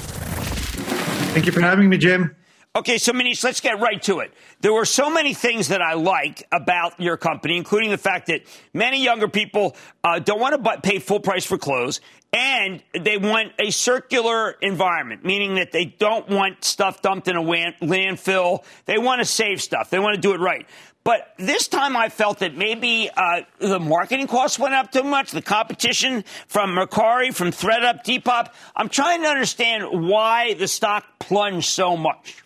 [1.33, 2.35] Thank you for having me, Jim.
[2.77, 4.35] Okay, so Manish, let's get right to it.
[4.61, 8.43] There were so many things that I like about your company, including the fact that
[8.75, 9.75] many younger people
[10.05, 12.03] uh, don't want to pay full price for clothes,
[12.35, 17.43] and they want a circular environment, meaning that they don't want stuff dumped in a
[17.43, 18.63] landfill.
[18.85, 19.89] They want to save stuff.
[19.89, 20.67] They want to do it right.
[21.03, 25.31] But this time I felt that maybe uh, the marketing costs went up too much,
[25.31, 28.53] the competition from Mercari, from ThredUp, Depop.
[28.75, 32.43] I'm trying to understand why the stock plunged so much.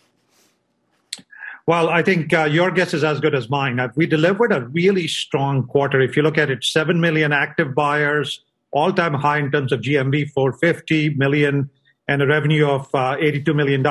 [1.67, 3.79] Well, I think uh, your guess is as good as mine.
[3.95, 6.01] We delivered a really strong quarter.
[6.01, 8.43] If you look at it, 7 million active buyers,
[8.73, 11.71] all time high in terms of GMV, 450 million,
[12.09, 13.85] and a revenue of uh, $82 million.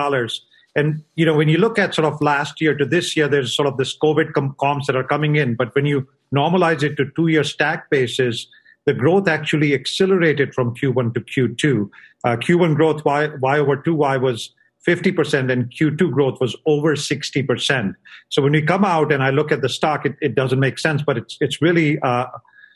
[0.75, 3.55] And, you know, when you look at sort of last year to this year, there's
[3.55, 5.55] sort of this COVID com- comps that are coming in.
[5.55, 8.47] But when you normalize it to two year stack basis,
[8.85, 11.89] the growth actually accelerated from Q1 to Q2.
[12.23, 14.51] Uh, Q1 growth Y, y over 2Y was
[14.89, 17.95] 50% and Q2 growth was over 60%.
[18.29, 20.79] So when we come out and I look at the stock, it, it doesn't make
[20.79, 22.25] sense, but it's, it's really, uh,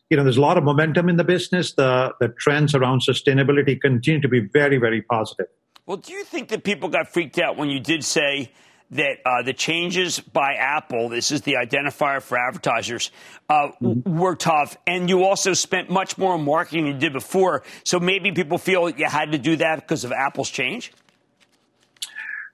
[0.09, 1.73] you know, there's a lot of momentum in the business.
[1.73, 5.47] The, the trends around sustainability continue to be very, very positive.
[5.87, 8.51] Well, do you think that people got freaked out when you did say
[8.91, 13.09] that uh, the changes by Apple, this is the identifier for advertisers,
[13.49, 14.17] uh, mm-hmm.
[14.17, 14.77] were tough.
[14.85, 17.63] And you also spent much more on marketing than you did before.
[17.83, 20.93] So maybe people feel you had to do that because of Apple's change?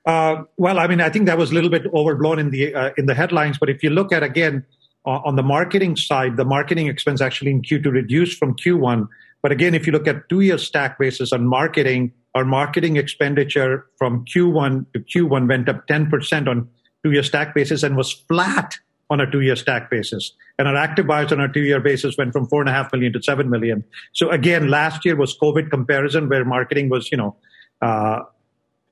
[0.06, 2.91] Uh, well, I mean, I think that was a little bit overblown in the uh,
[2.97, 3.58] in the headlines.
[3.58, 4.66] But if you look at again
[5.06, 9.08] uh, on the marketing side, the marketing expense actually in Q2 reduced from Q1.
[9.41, 14.26] But again, if you look at two-year stack basis on marketing, our marketing expenditure from
[14.26, 16.68] Q1 to Q1 went up 10% on
[17.04, 18.76] two-year stack basis and was flat
[19.10, 20.34] on a two-year stack basis.
[20.58, 23.14] And our active buyers on a two-year basis went from four and a half million
[23.14, 23.84] to seven million.
[24.14, 27.36] So again, last year was COVID comparison where marketing was, you know,
[27.82, 28.20] uh,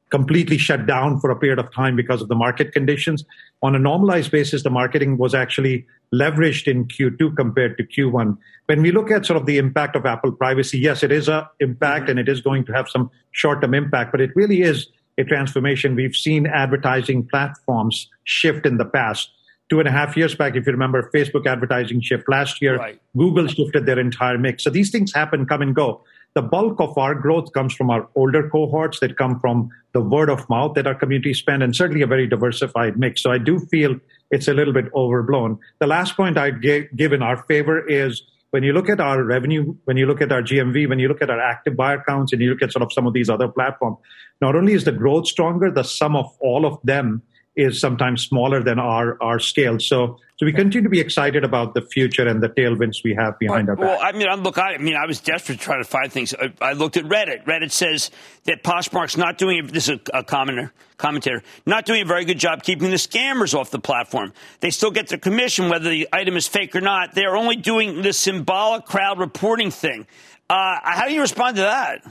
[0.09, 3.25] completely shut down for a period of time because of the market conditions.
[3.61, 8.37] On a normalized basis, the marketing was actually leveraged in Q2 compared to Q1.
[8.67, 11.49] When we look at sort of the impact of Apple privacy, yes, it is a
[11.59, 12.11] impact mm-hmm.
[12.11, 14.87] and it is going to have some short-term impact, but it really is
[15.17, 15.95] a transformation.
[15.95, 19.29] We've seen advertising platforms shift in the past.
[19.69, 23.01] Two and a half years back, if you remember, Facebook advertising shift last year, right.
[23.17, 24.63] Google shifted their entire mix.
[24.63, 26.03] So these things happen, come and go
[26.37, 30.29] the bulk of our growth comes from our older cohorts that come from the word
[30.29, 33.23] of mouth that our community spend and certainly a very diversified mix.
[33.23, 33.95] So I do feel
[34.29, 35.57] it's a little bit overblown.
[35.79, 38.21] The last point I'd give in our favor is
[38.51, 41.23] when you look at our revenue, when you look at our GMV, when you look
[41.23, 43.47] at our active buyer counts, and you look at sort of some of these other
[43.47, 43.97] platforms,
[44.39, 47.23] not only is the growth stronger, the sum of all of them
[47.55, 49.79] is sometimes smaller than our, our scale.
[49.79, 53.39] So, so we continue to be excited about the future and the tailwinds we have
[53.39, 53.99] behind well, our back.
[53.99, 56.35] Well, I mean, look, I, I, mean, I was desperate to try to find things.
[56.35, 57.45] I, I, looked at Reddit.
[57.45, 58.11] Reddit says
[58.43, 62.37] that Poshmark's not doing, this is a, a commenter, commentator, not doing a very good
[62.37, 64.31] job keeping the scammers off the platform.
[64.59, 67.15] They still get their commission whether the item is fake or not.
[67.15, 70.05] They're only doing the symbolic crowd reporting thing.
[70.51, 72.05] Uh, how do you respond to that?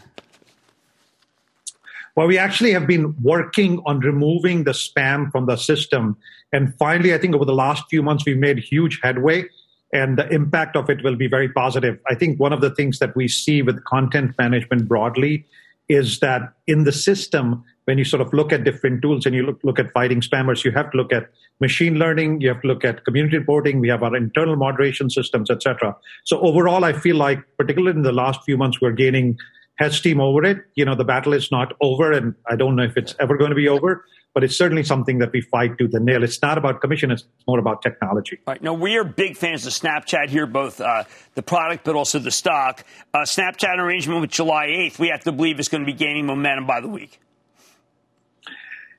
[2.17, 6.17] Well, we actually have been working on removing the spam from the system.
[6.51, 9.45] And finally, I think over the last few months, we've made huge headway
[9.93, 11.99] and the impact of it will be very positive.
[12.11, 15.45] I think one of the things that we see with content management broadly
[15.89, 19.45] is that in the system, when you sort of look at different tools and you
[19.45, 22.67] look, look at fighting spammers, you have to look at machine learning, you have to
[22.67, 25.95] look at community reporting, we have our internal moderation systems, etc.
[26.25, 29.39] So overall, I feel like, particularly in the last few months, we're gaining
[29.77, 30.59] head steam over it.
[30.74, 33.51] You know, the battle is not over, and I don't know if it's ever going
[33.51, 34.05] to be over,
[34.35, 36.22] but it's certainly something that we fight to the nail.
[36.22, 38.39] It's not about commission, it's more about technology.
[38.47, 38.62] All right.
[38.62, 41.05] Now, we are big fans of Snapchat here, both uh,
[41.35, 42.85] the product but also the stock.
[43.14, 46.27] Uh, Snapchat arrangement with July 8th, we have to believe is going to be gaining
[46.27, 47.20] momentum by the week.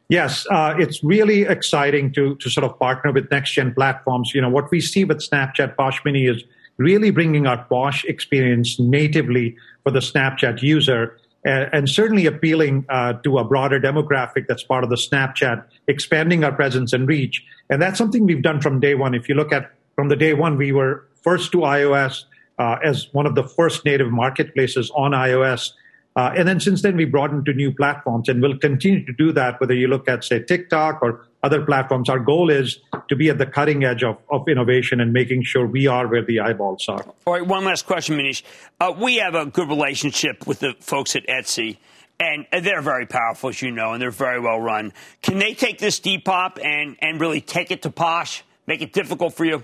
[0.10, 4.32] Yes, uh, it's really exciting to to sort of partner with next gen platforms.
[4.34, 6.44] You know what we see with Snapchat Posh Mini is
[6.78, 13.14] really bringing our Posh experience natively for the Snapchat user, and, and certainly appealing uh,
[13.24, 17.44] to a broader demographic that's part of the Snapchat, expanding our presence and reach.
[17.70, 19.14] And that's something we've done from day one.
[19.14, 22.24] If you look at from the day one, we were first to iOS
[22.60, 25.72] uh, as one of the first native marketplaces on iOS.
[26.16, 29.32] Uh, and then since then, we broadened to new platforms and we'll continue to do
[29.32, 32.10] that, whether you look at, say, TikTok or other platforms.
[32.10, 35.66] Our goal is to be at the cutting edge of, of innovation and making sure
[35.66, 37.06] we are where the eyeballs are.
[37.26, 38.44] All right, one last question, Manish.
[38.82, 41.78] Uh, we have a good relationship with the folks at Etsy.
[42.20, 44.92] And they're very powerful, as you know, and they're very well run.
[45.22, 49.36] Can they take this Depop and, and really take it to Posh, make it difficult
[49.36, 49.64] for you?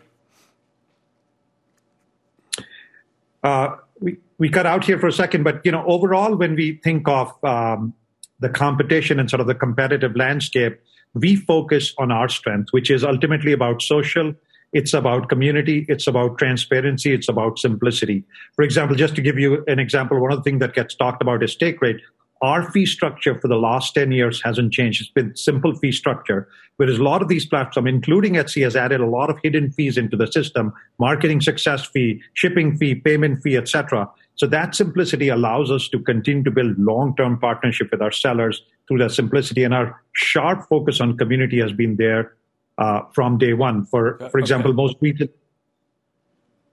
[3.44, 6.80] Uh, we, we cut out here for a second, but you know, overall, when we
[6.84, 7.96] think of um,
[8.40, 10.80] the competition and sort of the competitive landscape,
[11.14, 14.34] we focus on our strength, which is ultimately about social.
[14.72, 15.86] It's about community.
[15.88, 17.14] It's about transparency.
[17.14, 18.24] It's about simplicity.
[18.56, 21.22] For example, just to give you an example, one of the things that gets talked
[21.22, 22.02] about is take rate.
[22.42, 25.02] Our fee structure for the last 10 years hasn't changed.
[25.02, 26.50] It's been simple fee structure.
[26.76, 29.98] Whereas a lot of these platforms, including Etsy, has added a lot of hidden fees
[29.98, 34.10] into the system, marketing success fee, shipping fee, payment fee, etc.
[34.36, 39.00] So that simplicity allows us to continue to build long-term partnership with our sellers through
[39.00, 39.64] that simplicity.
[39.64, 42.34] And our sharp focus on community has been there
[42.78, 43.86] uh, from day one.
[43.86, 44.76] For for example, Okay.
[44.78, 45.32] most recent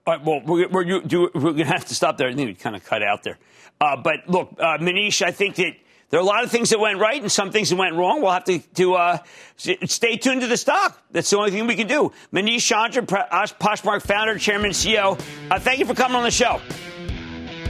[0.07, 2.27] All right, well, we're, we're, you, do, we're going to have to stop there.
[2.27, 3.37] I think we kind of cut out there.
[3.79, 5.73] Uh, but look, uh, Manish, I think that
[6.09, 8.21] there are a lot of things that went right and some things that went wrong.
[8.21, 9.17] We'll have to, to uh,
[9.57, 10.99] stay tuned to the stock.
[11.11, 12.11] That's the only thing we can do.
[12.33, 15.19] Manish Chandra, uh, Poshmark founder, chairman, CEO.
[15.49, 16.59] Uh, thank you for coming on the show.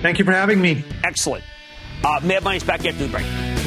[0.02, 0.84] Thank you for having me.
[1.04, 1.44] Excellent.
[2.04, 3.61] Uh, Mad Money's back after the break.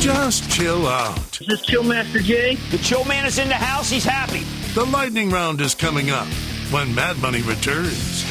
[0.00, 1.40] Just chill out.
[1.40, 2.54] Is this Chill Master Jay?
[2.70, 3.90] The Chill Man is in the house.
[3.90, 4.44] He's happy.
[4.74, 6.26] The lightning round is coming up
[6.70, 8.24] when Mad Money returns.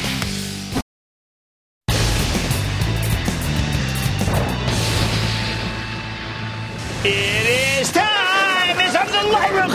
[7.04, 8.80] It is time.
[8.80, 9.70] It's up the light room.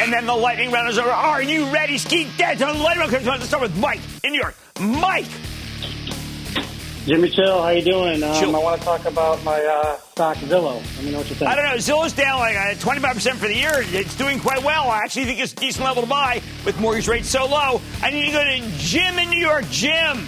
[0.00, 1.10] And then the lightning round is over.
[1.10, 2.58] Are you ready, Ski Dad?
[2.58, 3.26] To the lightning round.
[3.26, 4.56] Let's start with Mike in New York.
[4.80, 5.26] Mike.
[7.06, 8.22] Jimmy Chill, how you doing?
[8.22, 8.56] Um, Chill.
[8.56, 10.76] I want to talk about my uh, stock Zillow.
[10.96, 11.50] Let me know what you think.
[11.50, 11.76] I don't know.
[11.76, 13.72] Zillow's down like uh, 25% for the year.
[13.76, 14.88] It's doing quite well.
[14.88, 17.82] I actually think it's a decent level to buy with mortgage rates so low.
[18.00, 19.66] I need to go to Jim in New York.
[19.68, 20.26] Jim.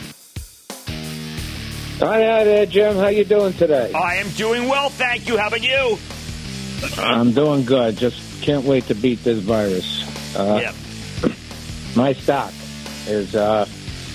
[1.99, 2.97] Hi, hi there, Jim.
[2.97, 3.91] How you doing today?
[3.95, 5.39] I am doing well, thank you.
[5.39, 5.97] How about you?
[6.99, 7.97] I'm doing good.
[7.97, 10.05] Just can't wait to beat this virus.
[10.37, 11.33] Uh, yeah.
[11.97, 12.53] My stock
[13.07, 13.66] is uh,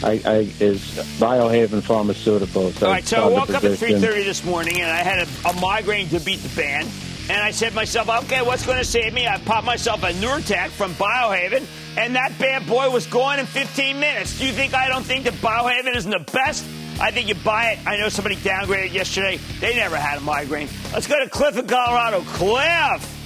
[0.04, 0.82] I, I is
[1.20, 2.82] Biohaven Pharmaceuticals.
[2.82, 5.54] All right, so I woke up at 3.30 this morning, and I had a, a
[5.62, 6.89] migraine to beat the band.
[7.30, 9.28] And I said to myself, okay, what's going to save me?
[9.28, 11.66] I popped myself a Nurtec from Biohaven,
[11.97, 14.39] and that bad boy was gone in 15 minutes.
[14.39, 16.66] Do you think I don't think that Biohaven isn't the best?
[16.99, 17.80] I think you buy it.
[17.88, 19.39] I know somebody downgraded yesterday.
[19.60, 20.68] They never had a migraine.
[20.93, 22.22] Let's go to Cliff in Colorado.
[22.22, 23.18] Cliff!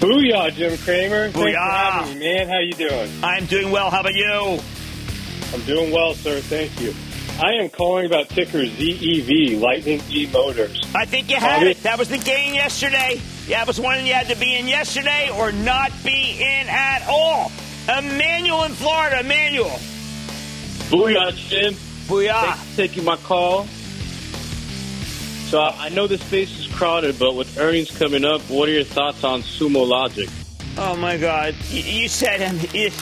[0.00, 1.30] Booyah, Jim Cramer.
[1.30, 2.48] Thanks for having me, man.
[2.48, 3.10] How you doing?
[3.22, 3.90] I'm doing well.
[3.90, 4.60] How about you?
[5.54, 6.40] I'm doing well, sir.
[6.40, 6.92] Thank you.
[7.40, 10.80] I am calling about ticker ZEV, Lightning E Motors.
[10.96, 11.80] I think you had it.
[11.84, 13.20] That was the game yesterday.
[13.46, 17.06] Yeah, it was one you had to be in yesterday or not be in at
[17.08, 17.52] all.
[17.88, 19.20] Emmanuel in Florida.
[19.20, 19.78] Emmanuel.
[20.90, 21.74] Booyah, Jim.
[22.08, 22.42] Booyah.
[22.42, 23.66] Thanks for taking my call.
[25.50, 28.82] So I know the space is crowded, but with earnings coming up, what are your
[28.82, 30.28] thoughts on Sumo Logic?
[30.76, 31.54] Oh my God!
[31.70, 32.92] You, you said um, him.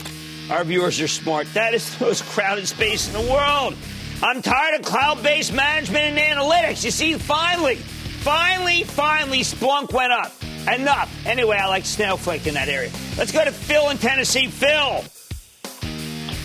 [0.51, 3.74] Our viewers are smart, that is the most crowded space in the world.
[4.22, 6.84] I'm tired of cloud-based management and analytics.
[6.84, 10.32] You see, finally, finally, finally, Splunk went up.
[10.72, 11.26] Enough.
[11.26, 12.90] Anyway, I like Snowflake in that area.
[13.18, 14.47] Let's go to Phil in Tennessee.
[14.47, 15.05] Phil.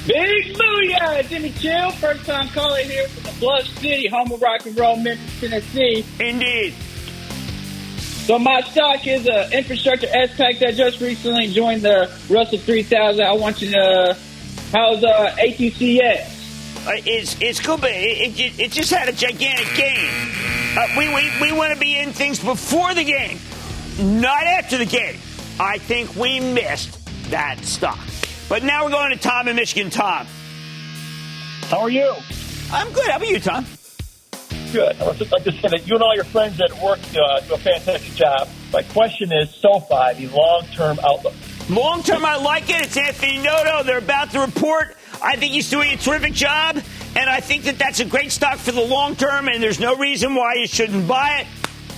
[0.08, 4.66] Big booyah, Jimmy Chill, first time caller here from the Bluff City, home of rock
[4.66, 6.06] and roll, Memphis, Tennessee.
[6.20, 6.74] Indeed.
[8.28, 13.26] So my stock is an infrastructure SPAC that just recently joined the Russell 3000.
[13.26, 14.18] I want you to,
[14.74, 16.86] how's uh, ATCX?
[16.86, 20.10] Uh, it's it's good, but it, it, it just had a gigantic gain.
[20.78, 23.40] Uh, we we, we want to be in things before the game,
[23.98, 25.16] not after the game.
[25.58, 27.00] I think we missed
[27.32, 28.06] that stock.
[28.50, 29.90] But now we're going to Tom in Michigan.
[29.90, 30.28] Tom.
[31.70, 32.14] How are you?
[32.74, 33.10] I'm good.
[33.10, 33.66] How about you, Tom?
[34.72, 35.02] Good.
[35.02, 37.40] I was just, I just said that you and all your friends at work uh,
[37.42, 38.50] do a fantastic job.
[38.74, 41.34] My question is SoFi, the long-term outlook.
[41.70, 42.82] Long term, I like it.
[42.82, 43.84] It's Anthony Noto.
[43.84, 44.96] They're about to report.
[45.22, 46.78] I think he's doing a terrific job,
[47.16, 49.96] and I think that that's a great stock for the long term, and there's no
[49.96, 51.48] reason why you shouldn't buy it.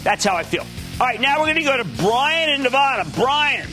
[0.04, 0.66] That's how I feel.
[1.02, 3.10] All right, now we're going to go to Brian in Nevada.
[3.16, 3.68] Brian.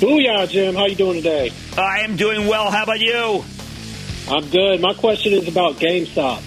[0.00, 0.74] Booyah, Jim.
[0.74, 1.50] How you doing today?
[1.76, 2.70] I am doing well.
[2.70, 3.44] How about you?
[4.28, 4.80] I'm good.
[4.80, 6.42] My question is about GameStop.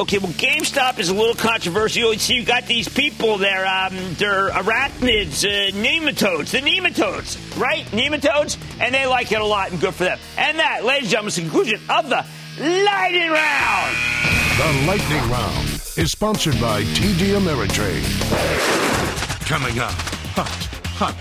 [0.00, 2.14] Okay, well, GameStop is a little controversial.
[2.14, 7.84] You see, you got these people there, um, they're arachnids, uh, nematodes, the nematodes, right?
[7.86, 10.18] Nematodes, and they like it a lot, and good for them.
[10.38, 12.24] And that, ladies and gentlemen, is the conclusion of the
[12.58, 13.96] lightning round.
[14.56, 18.04] The Lightning Round is sponsored by TD Ameritrade.
[19.46, 19.92] Coming up,
[20.34, 20.48] hot,
[20.94, 21.16] hot,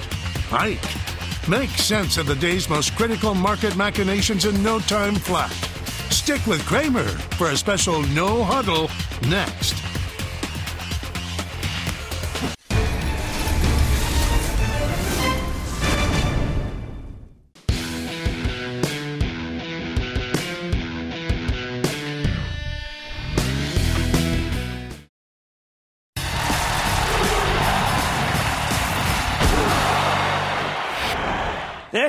[0.51, 1.49] Ike.
[1.49, 5.70] Make sense of the day's most critical market machinations in no time flat.
[6.11, 7.07] Stick with Cramer
[7.37, 8.89] for a special no huddle
[9.29, 9.90] next.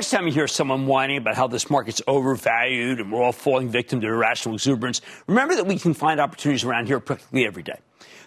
[0.03, 3.69] Next time you hear someone whining about how this market's overvalued and we're all falling
[3.69, 7.79] victim to irrational exuberance, remember that we can find opportunities around here practically every day.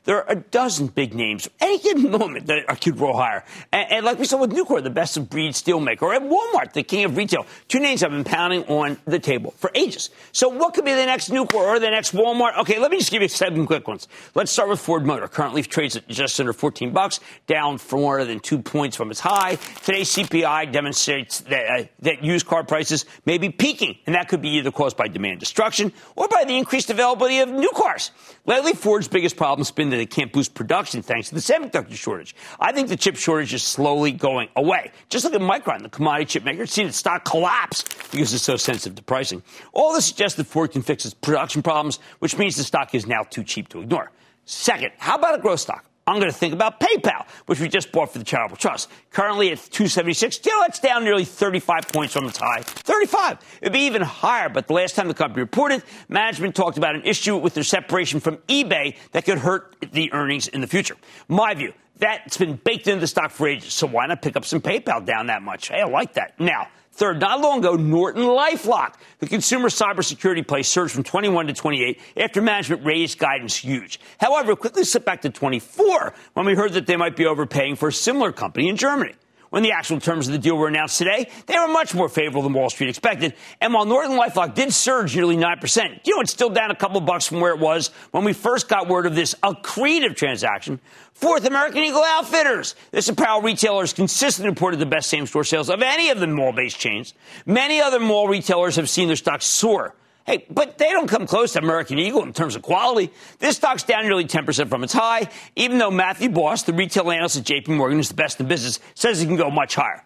[0.07, 3.45] There are a dozen big names any given moment that could roll higher.
[3.73, 6.73] And, and like we saw with Nucor, the best of breed steelmaker, or at Walmart,
[6.73, 7.45] the king of retail.
[7.69, 10.11] Two names I've been pounding on the table for ages.
[10.33, 12.57] So what could be the next Nucor or the next Walmart?
[12.59, 14.07] Okay, let me just give you seven quick ones.
[14.35, 15.27] Let's start with Ford Motor.
[15.27, 19.19] Currently trades at just under 14 bucks, down for more than two points from its
[19.19, 19.57] high.
[19.85, 24.41] Today's CPI demonstrates that, uh, that used car prices may be peaking, and that could
[24.41, 28.13] be either caused by demand destruction or by the increased availability of new cars.
[28.45, 31.95] Lately, Ford's biggest problem has been that they can't boost production thanks to the semiconductor
[31.95, 32.35] shortage.
[32.61, 34.93] I think the chip shortage is slowly going away.
[35.09, 36.67] Just look at Micron, the commodity chip maker.
[36.67, 39.43] Seen its stock collapse because it's so sensitive to pricing.
[39.73, 43.07] All this suggests that Ford can fix its production problems, which means the stock is
[43.07, 44.13] now too cheap to ignore.
[44.45, 45.85] Second, how about a growth stock?
[46.09, 48.89] I'm going to think about PayPal, which we just bought for the charitable trust.
[49.11, 52.63] Currently at 276, still it's down nearly 35 points from its high.
[52.63, 53.39] 35.
[53.61, 57.03] It'd be even higher, but the last time the company reported, management talked about an
[57.03, 60.95] issue with their separation from eBay that could hurt the earnings in the future.
[61.27, 64.45] My view, that's been baked into the stock for ages, so why not pick up
[64.45, 65.69] some PayPal down that much?
[65.69, 66.39] Hey, I like that.
[66.39, 71.53] Now, Third, not long ago, Norton Lifelock, the consumer cybersecurity play, surged from 21 to
[71.53, 74.01] 28 after management raised guidance huge.
[74.19, 77.89] However, quickly slipped back to 24 when we heard that they might be overpaying for
[77.89, 79.13] a similar company in Germany.
[79.51, 82.43] When the actual terms of the deal were announced today, they were much more favorable
[82.43, 83.35] than Wall Street expected.
[83.61, 87.01] And while Norton Lifelock did surge nearly 9%, you know, it's still down a couple
[87.01, 90.81] bucks from where it was when we first got word of this accretive transaction.
[91.15, 92.75] Fourth, American Eagle Outfitters.
[92.91, 96.27] This apparel retailer has consistently reported the best same store sales of any of the
[96.27, 97.15] mall based chains.
[97.47, 99.95] Many other mall retailers have seen their stocks soar.
[100.27, 103.13] Hey, but they don't come close to American Eagle in terms of quality.
[103.39, 107.37] This stock's down nearly 10% from its high, even though Matthew Boss, the retail analyst
[107.37, 110.03] at JP Morgan, who's the best in business, says it can go much higher.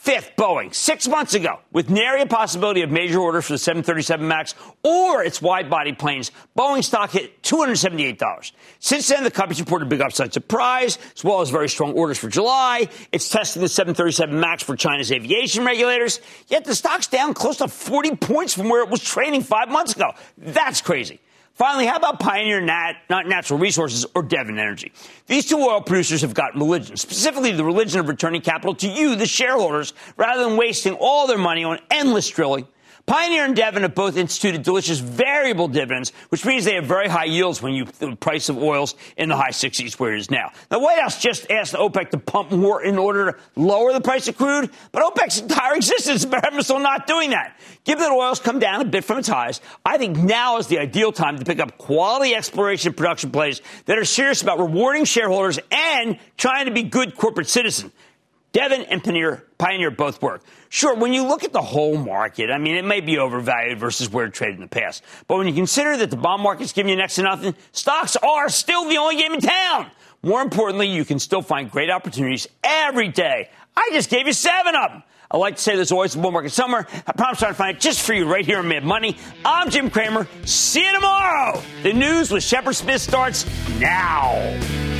[0.00, 4.26] Fifth, Boeing, six months ago, with nary a possibility of major orders for the 737
[4.26, 8.52] MAX or its wide body planes, Boeing stock hit $278.
[8.78, 12.30] Since then, the company's reported big upside surprise, as well as very strong orders for
[12.30, 12.88] July.
[13.12, 17.68] It's testing the 737 MAX for China's aviation regulators, yet the stock's down close to
[17.68, 20.12] 40 points from where it was trading five months ago.
[20.38, 21.20] That's crazy.
[21.54, 24.92] Finally, how about Pioneer Nat, not Natural Resources or Devon Energy?
[25.26, 29.14] These two oil producers have got religion, specifically the religion of returning capital to you,
[29.14, 32.66] the shareholders, rather than wasting all their money on endless drilling.
[33.10, 37.24] Pioneer and Devon have both instituted delicious variable dividends, which means they have very high
[37.24, 40.52] yields when you the price of oils in the high 60s where it is now.
[40.68, 44.28] The White House just asked OPEC to pump more in order to lower the price
[44.28, 47.58] of crude, but OPEC's entire existence is still not doing that.
[47.82, 50.78] Given that oil's come down a bit from its highs, I think now is the
[50.78, 55.58] ideal time to pick up quality exploration production plays that are serious about rewarding shareholders
[55.72, 57.92] and trying to be good corporate citizens.
[58.52, 60.42] Devon and Pioneer, Pioneer both work.
[60.72, 64.08] Sure, when you look at the whole market, I mean, it may be overvalued versus
[64.08, 65.02] where it traded in the past.
[65.26, 68.48] But when you consider that the bond market's giving you next to nothing, stocks are
[68.48, 69.90] still the only game in town.
[70.22, 73.50] More importantly, you can still find great opportunities every day.
[73.76, 75.02] I just gave you seven of them.
[75.28, 76.86] I like to say there's always a bull market somewhere.
[77.04, 79.16] I promise I'll find it just for you right here on Mad Money.
[79.44, 80.28] I'm Jim Cramer.
[80.44, 81.60] See you tomorrow.
[81.82, 83.44] The news with Shepard Smith starts
[83.80, 84.99] now.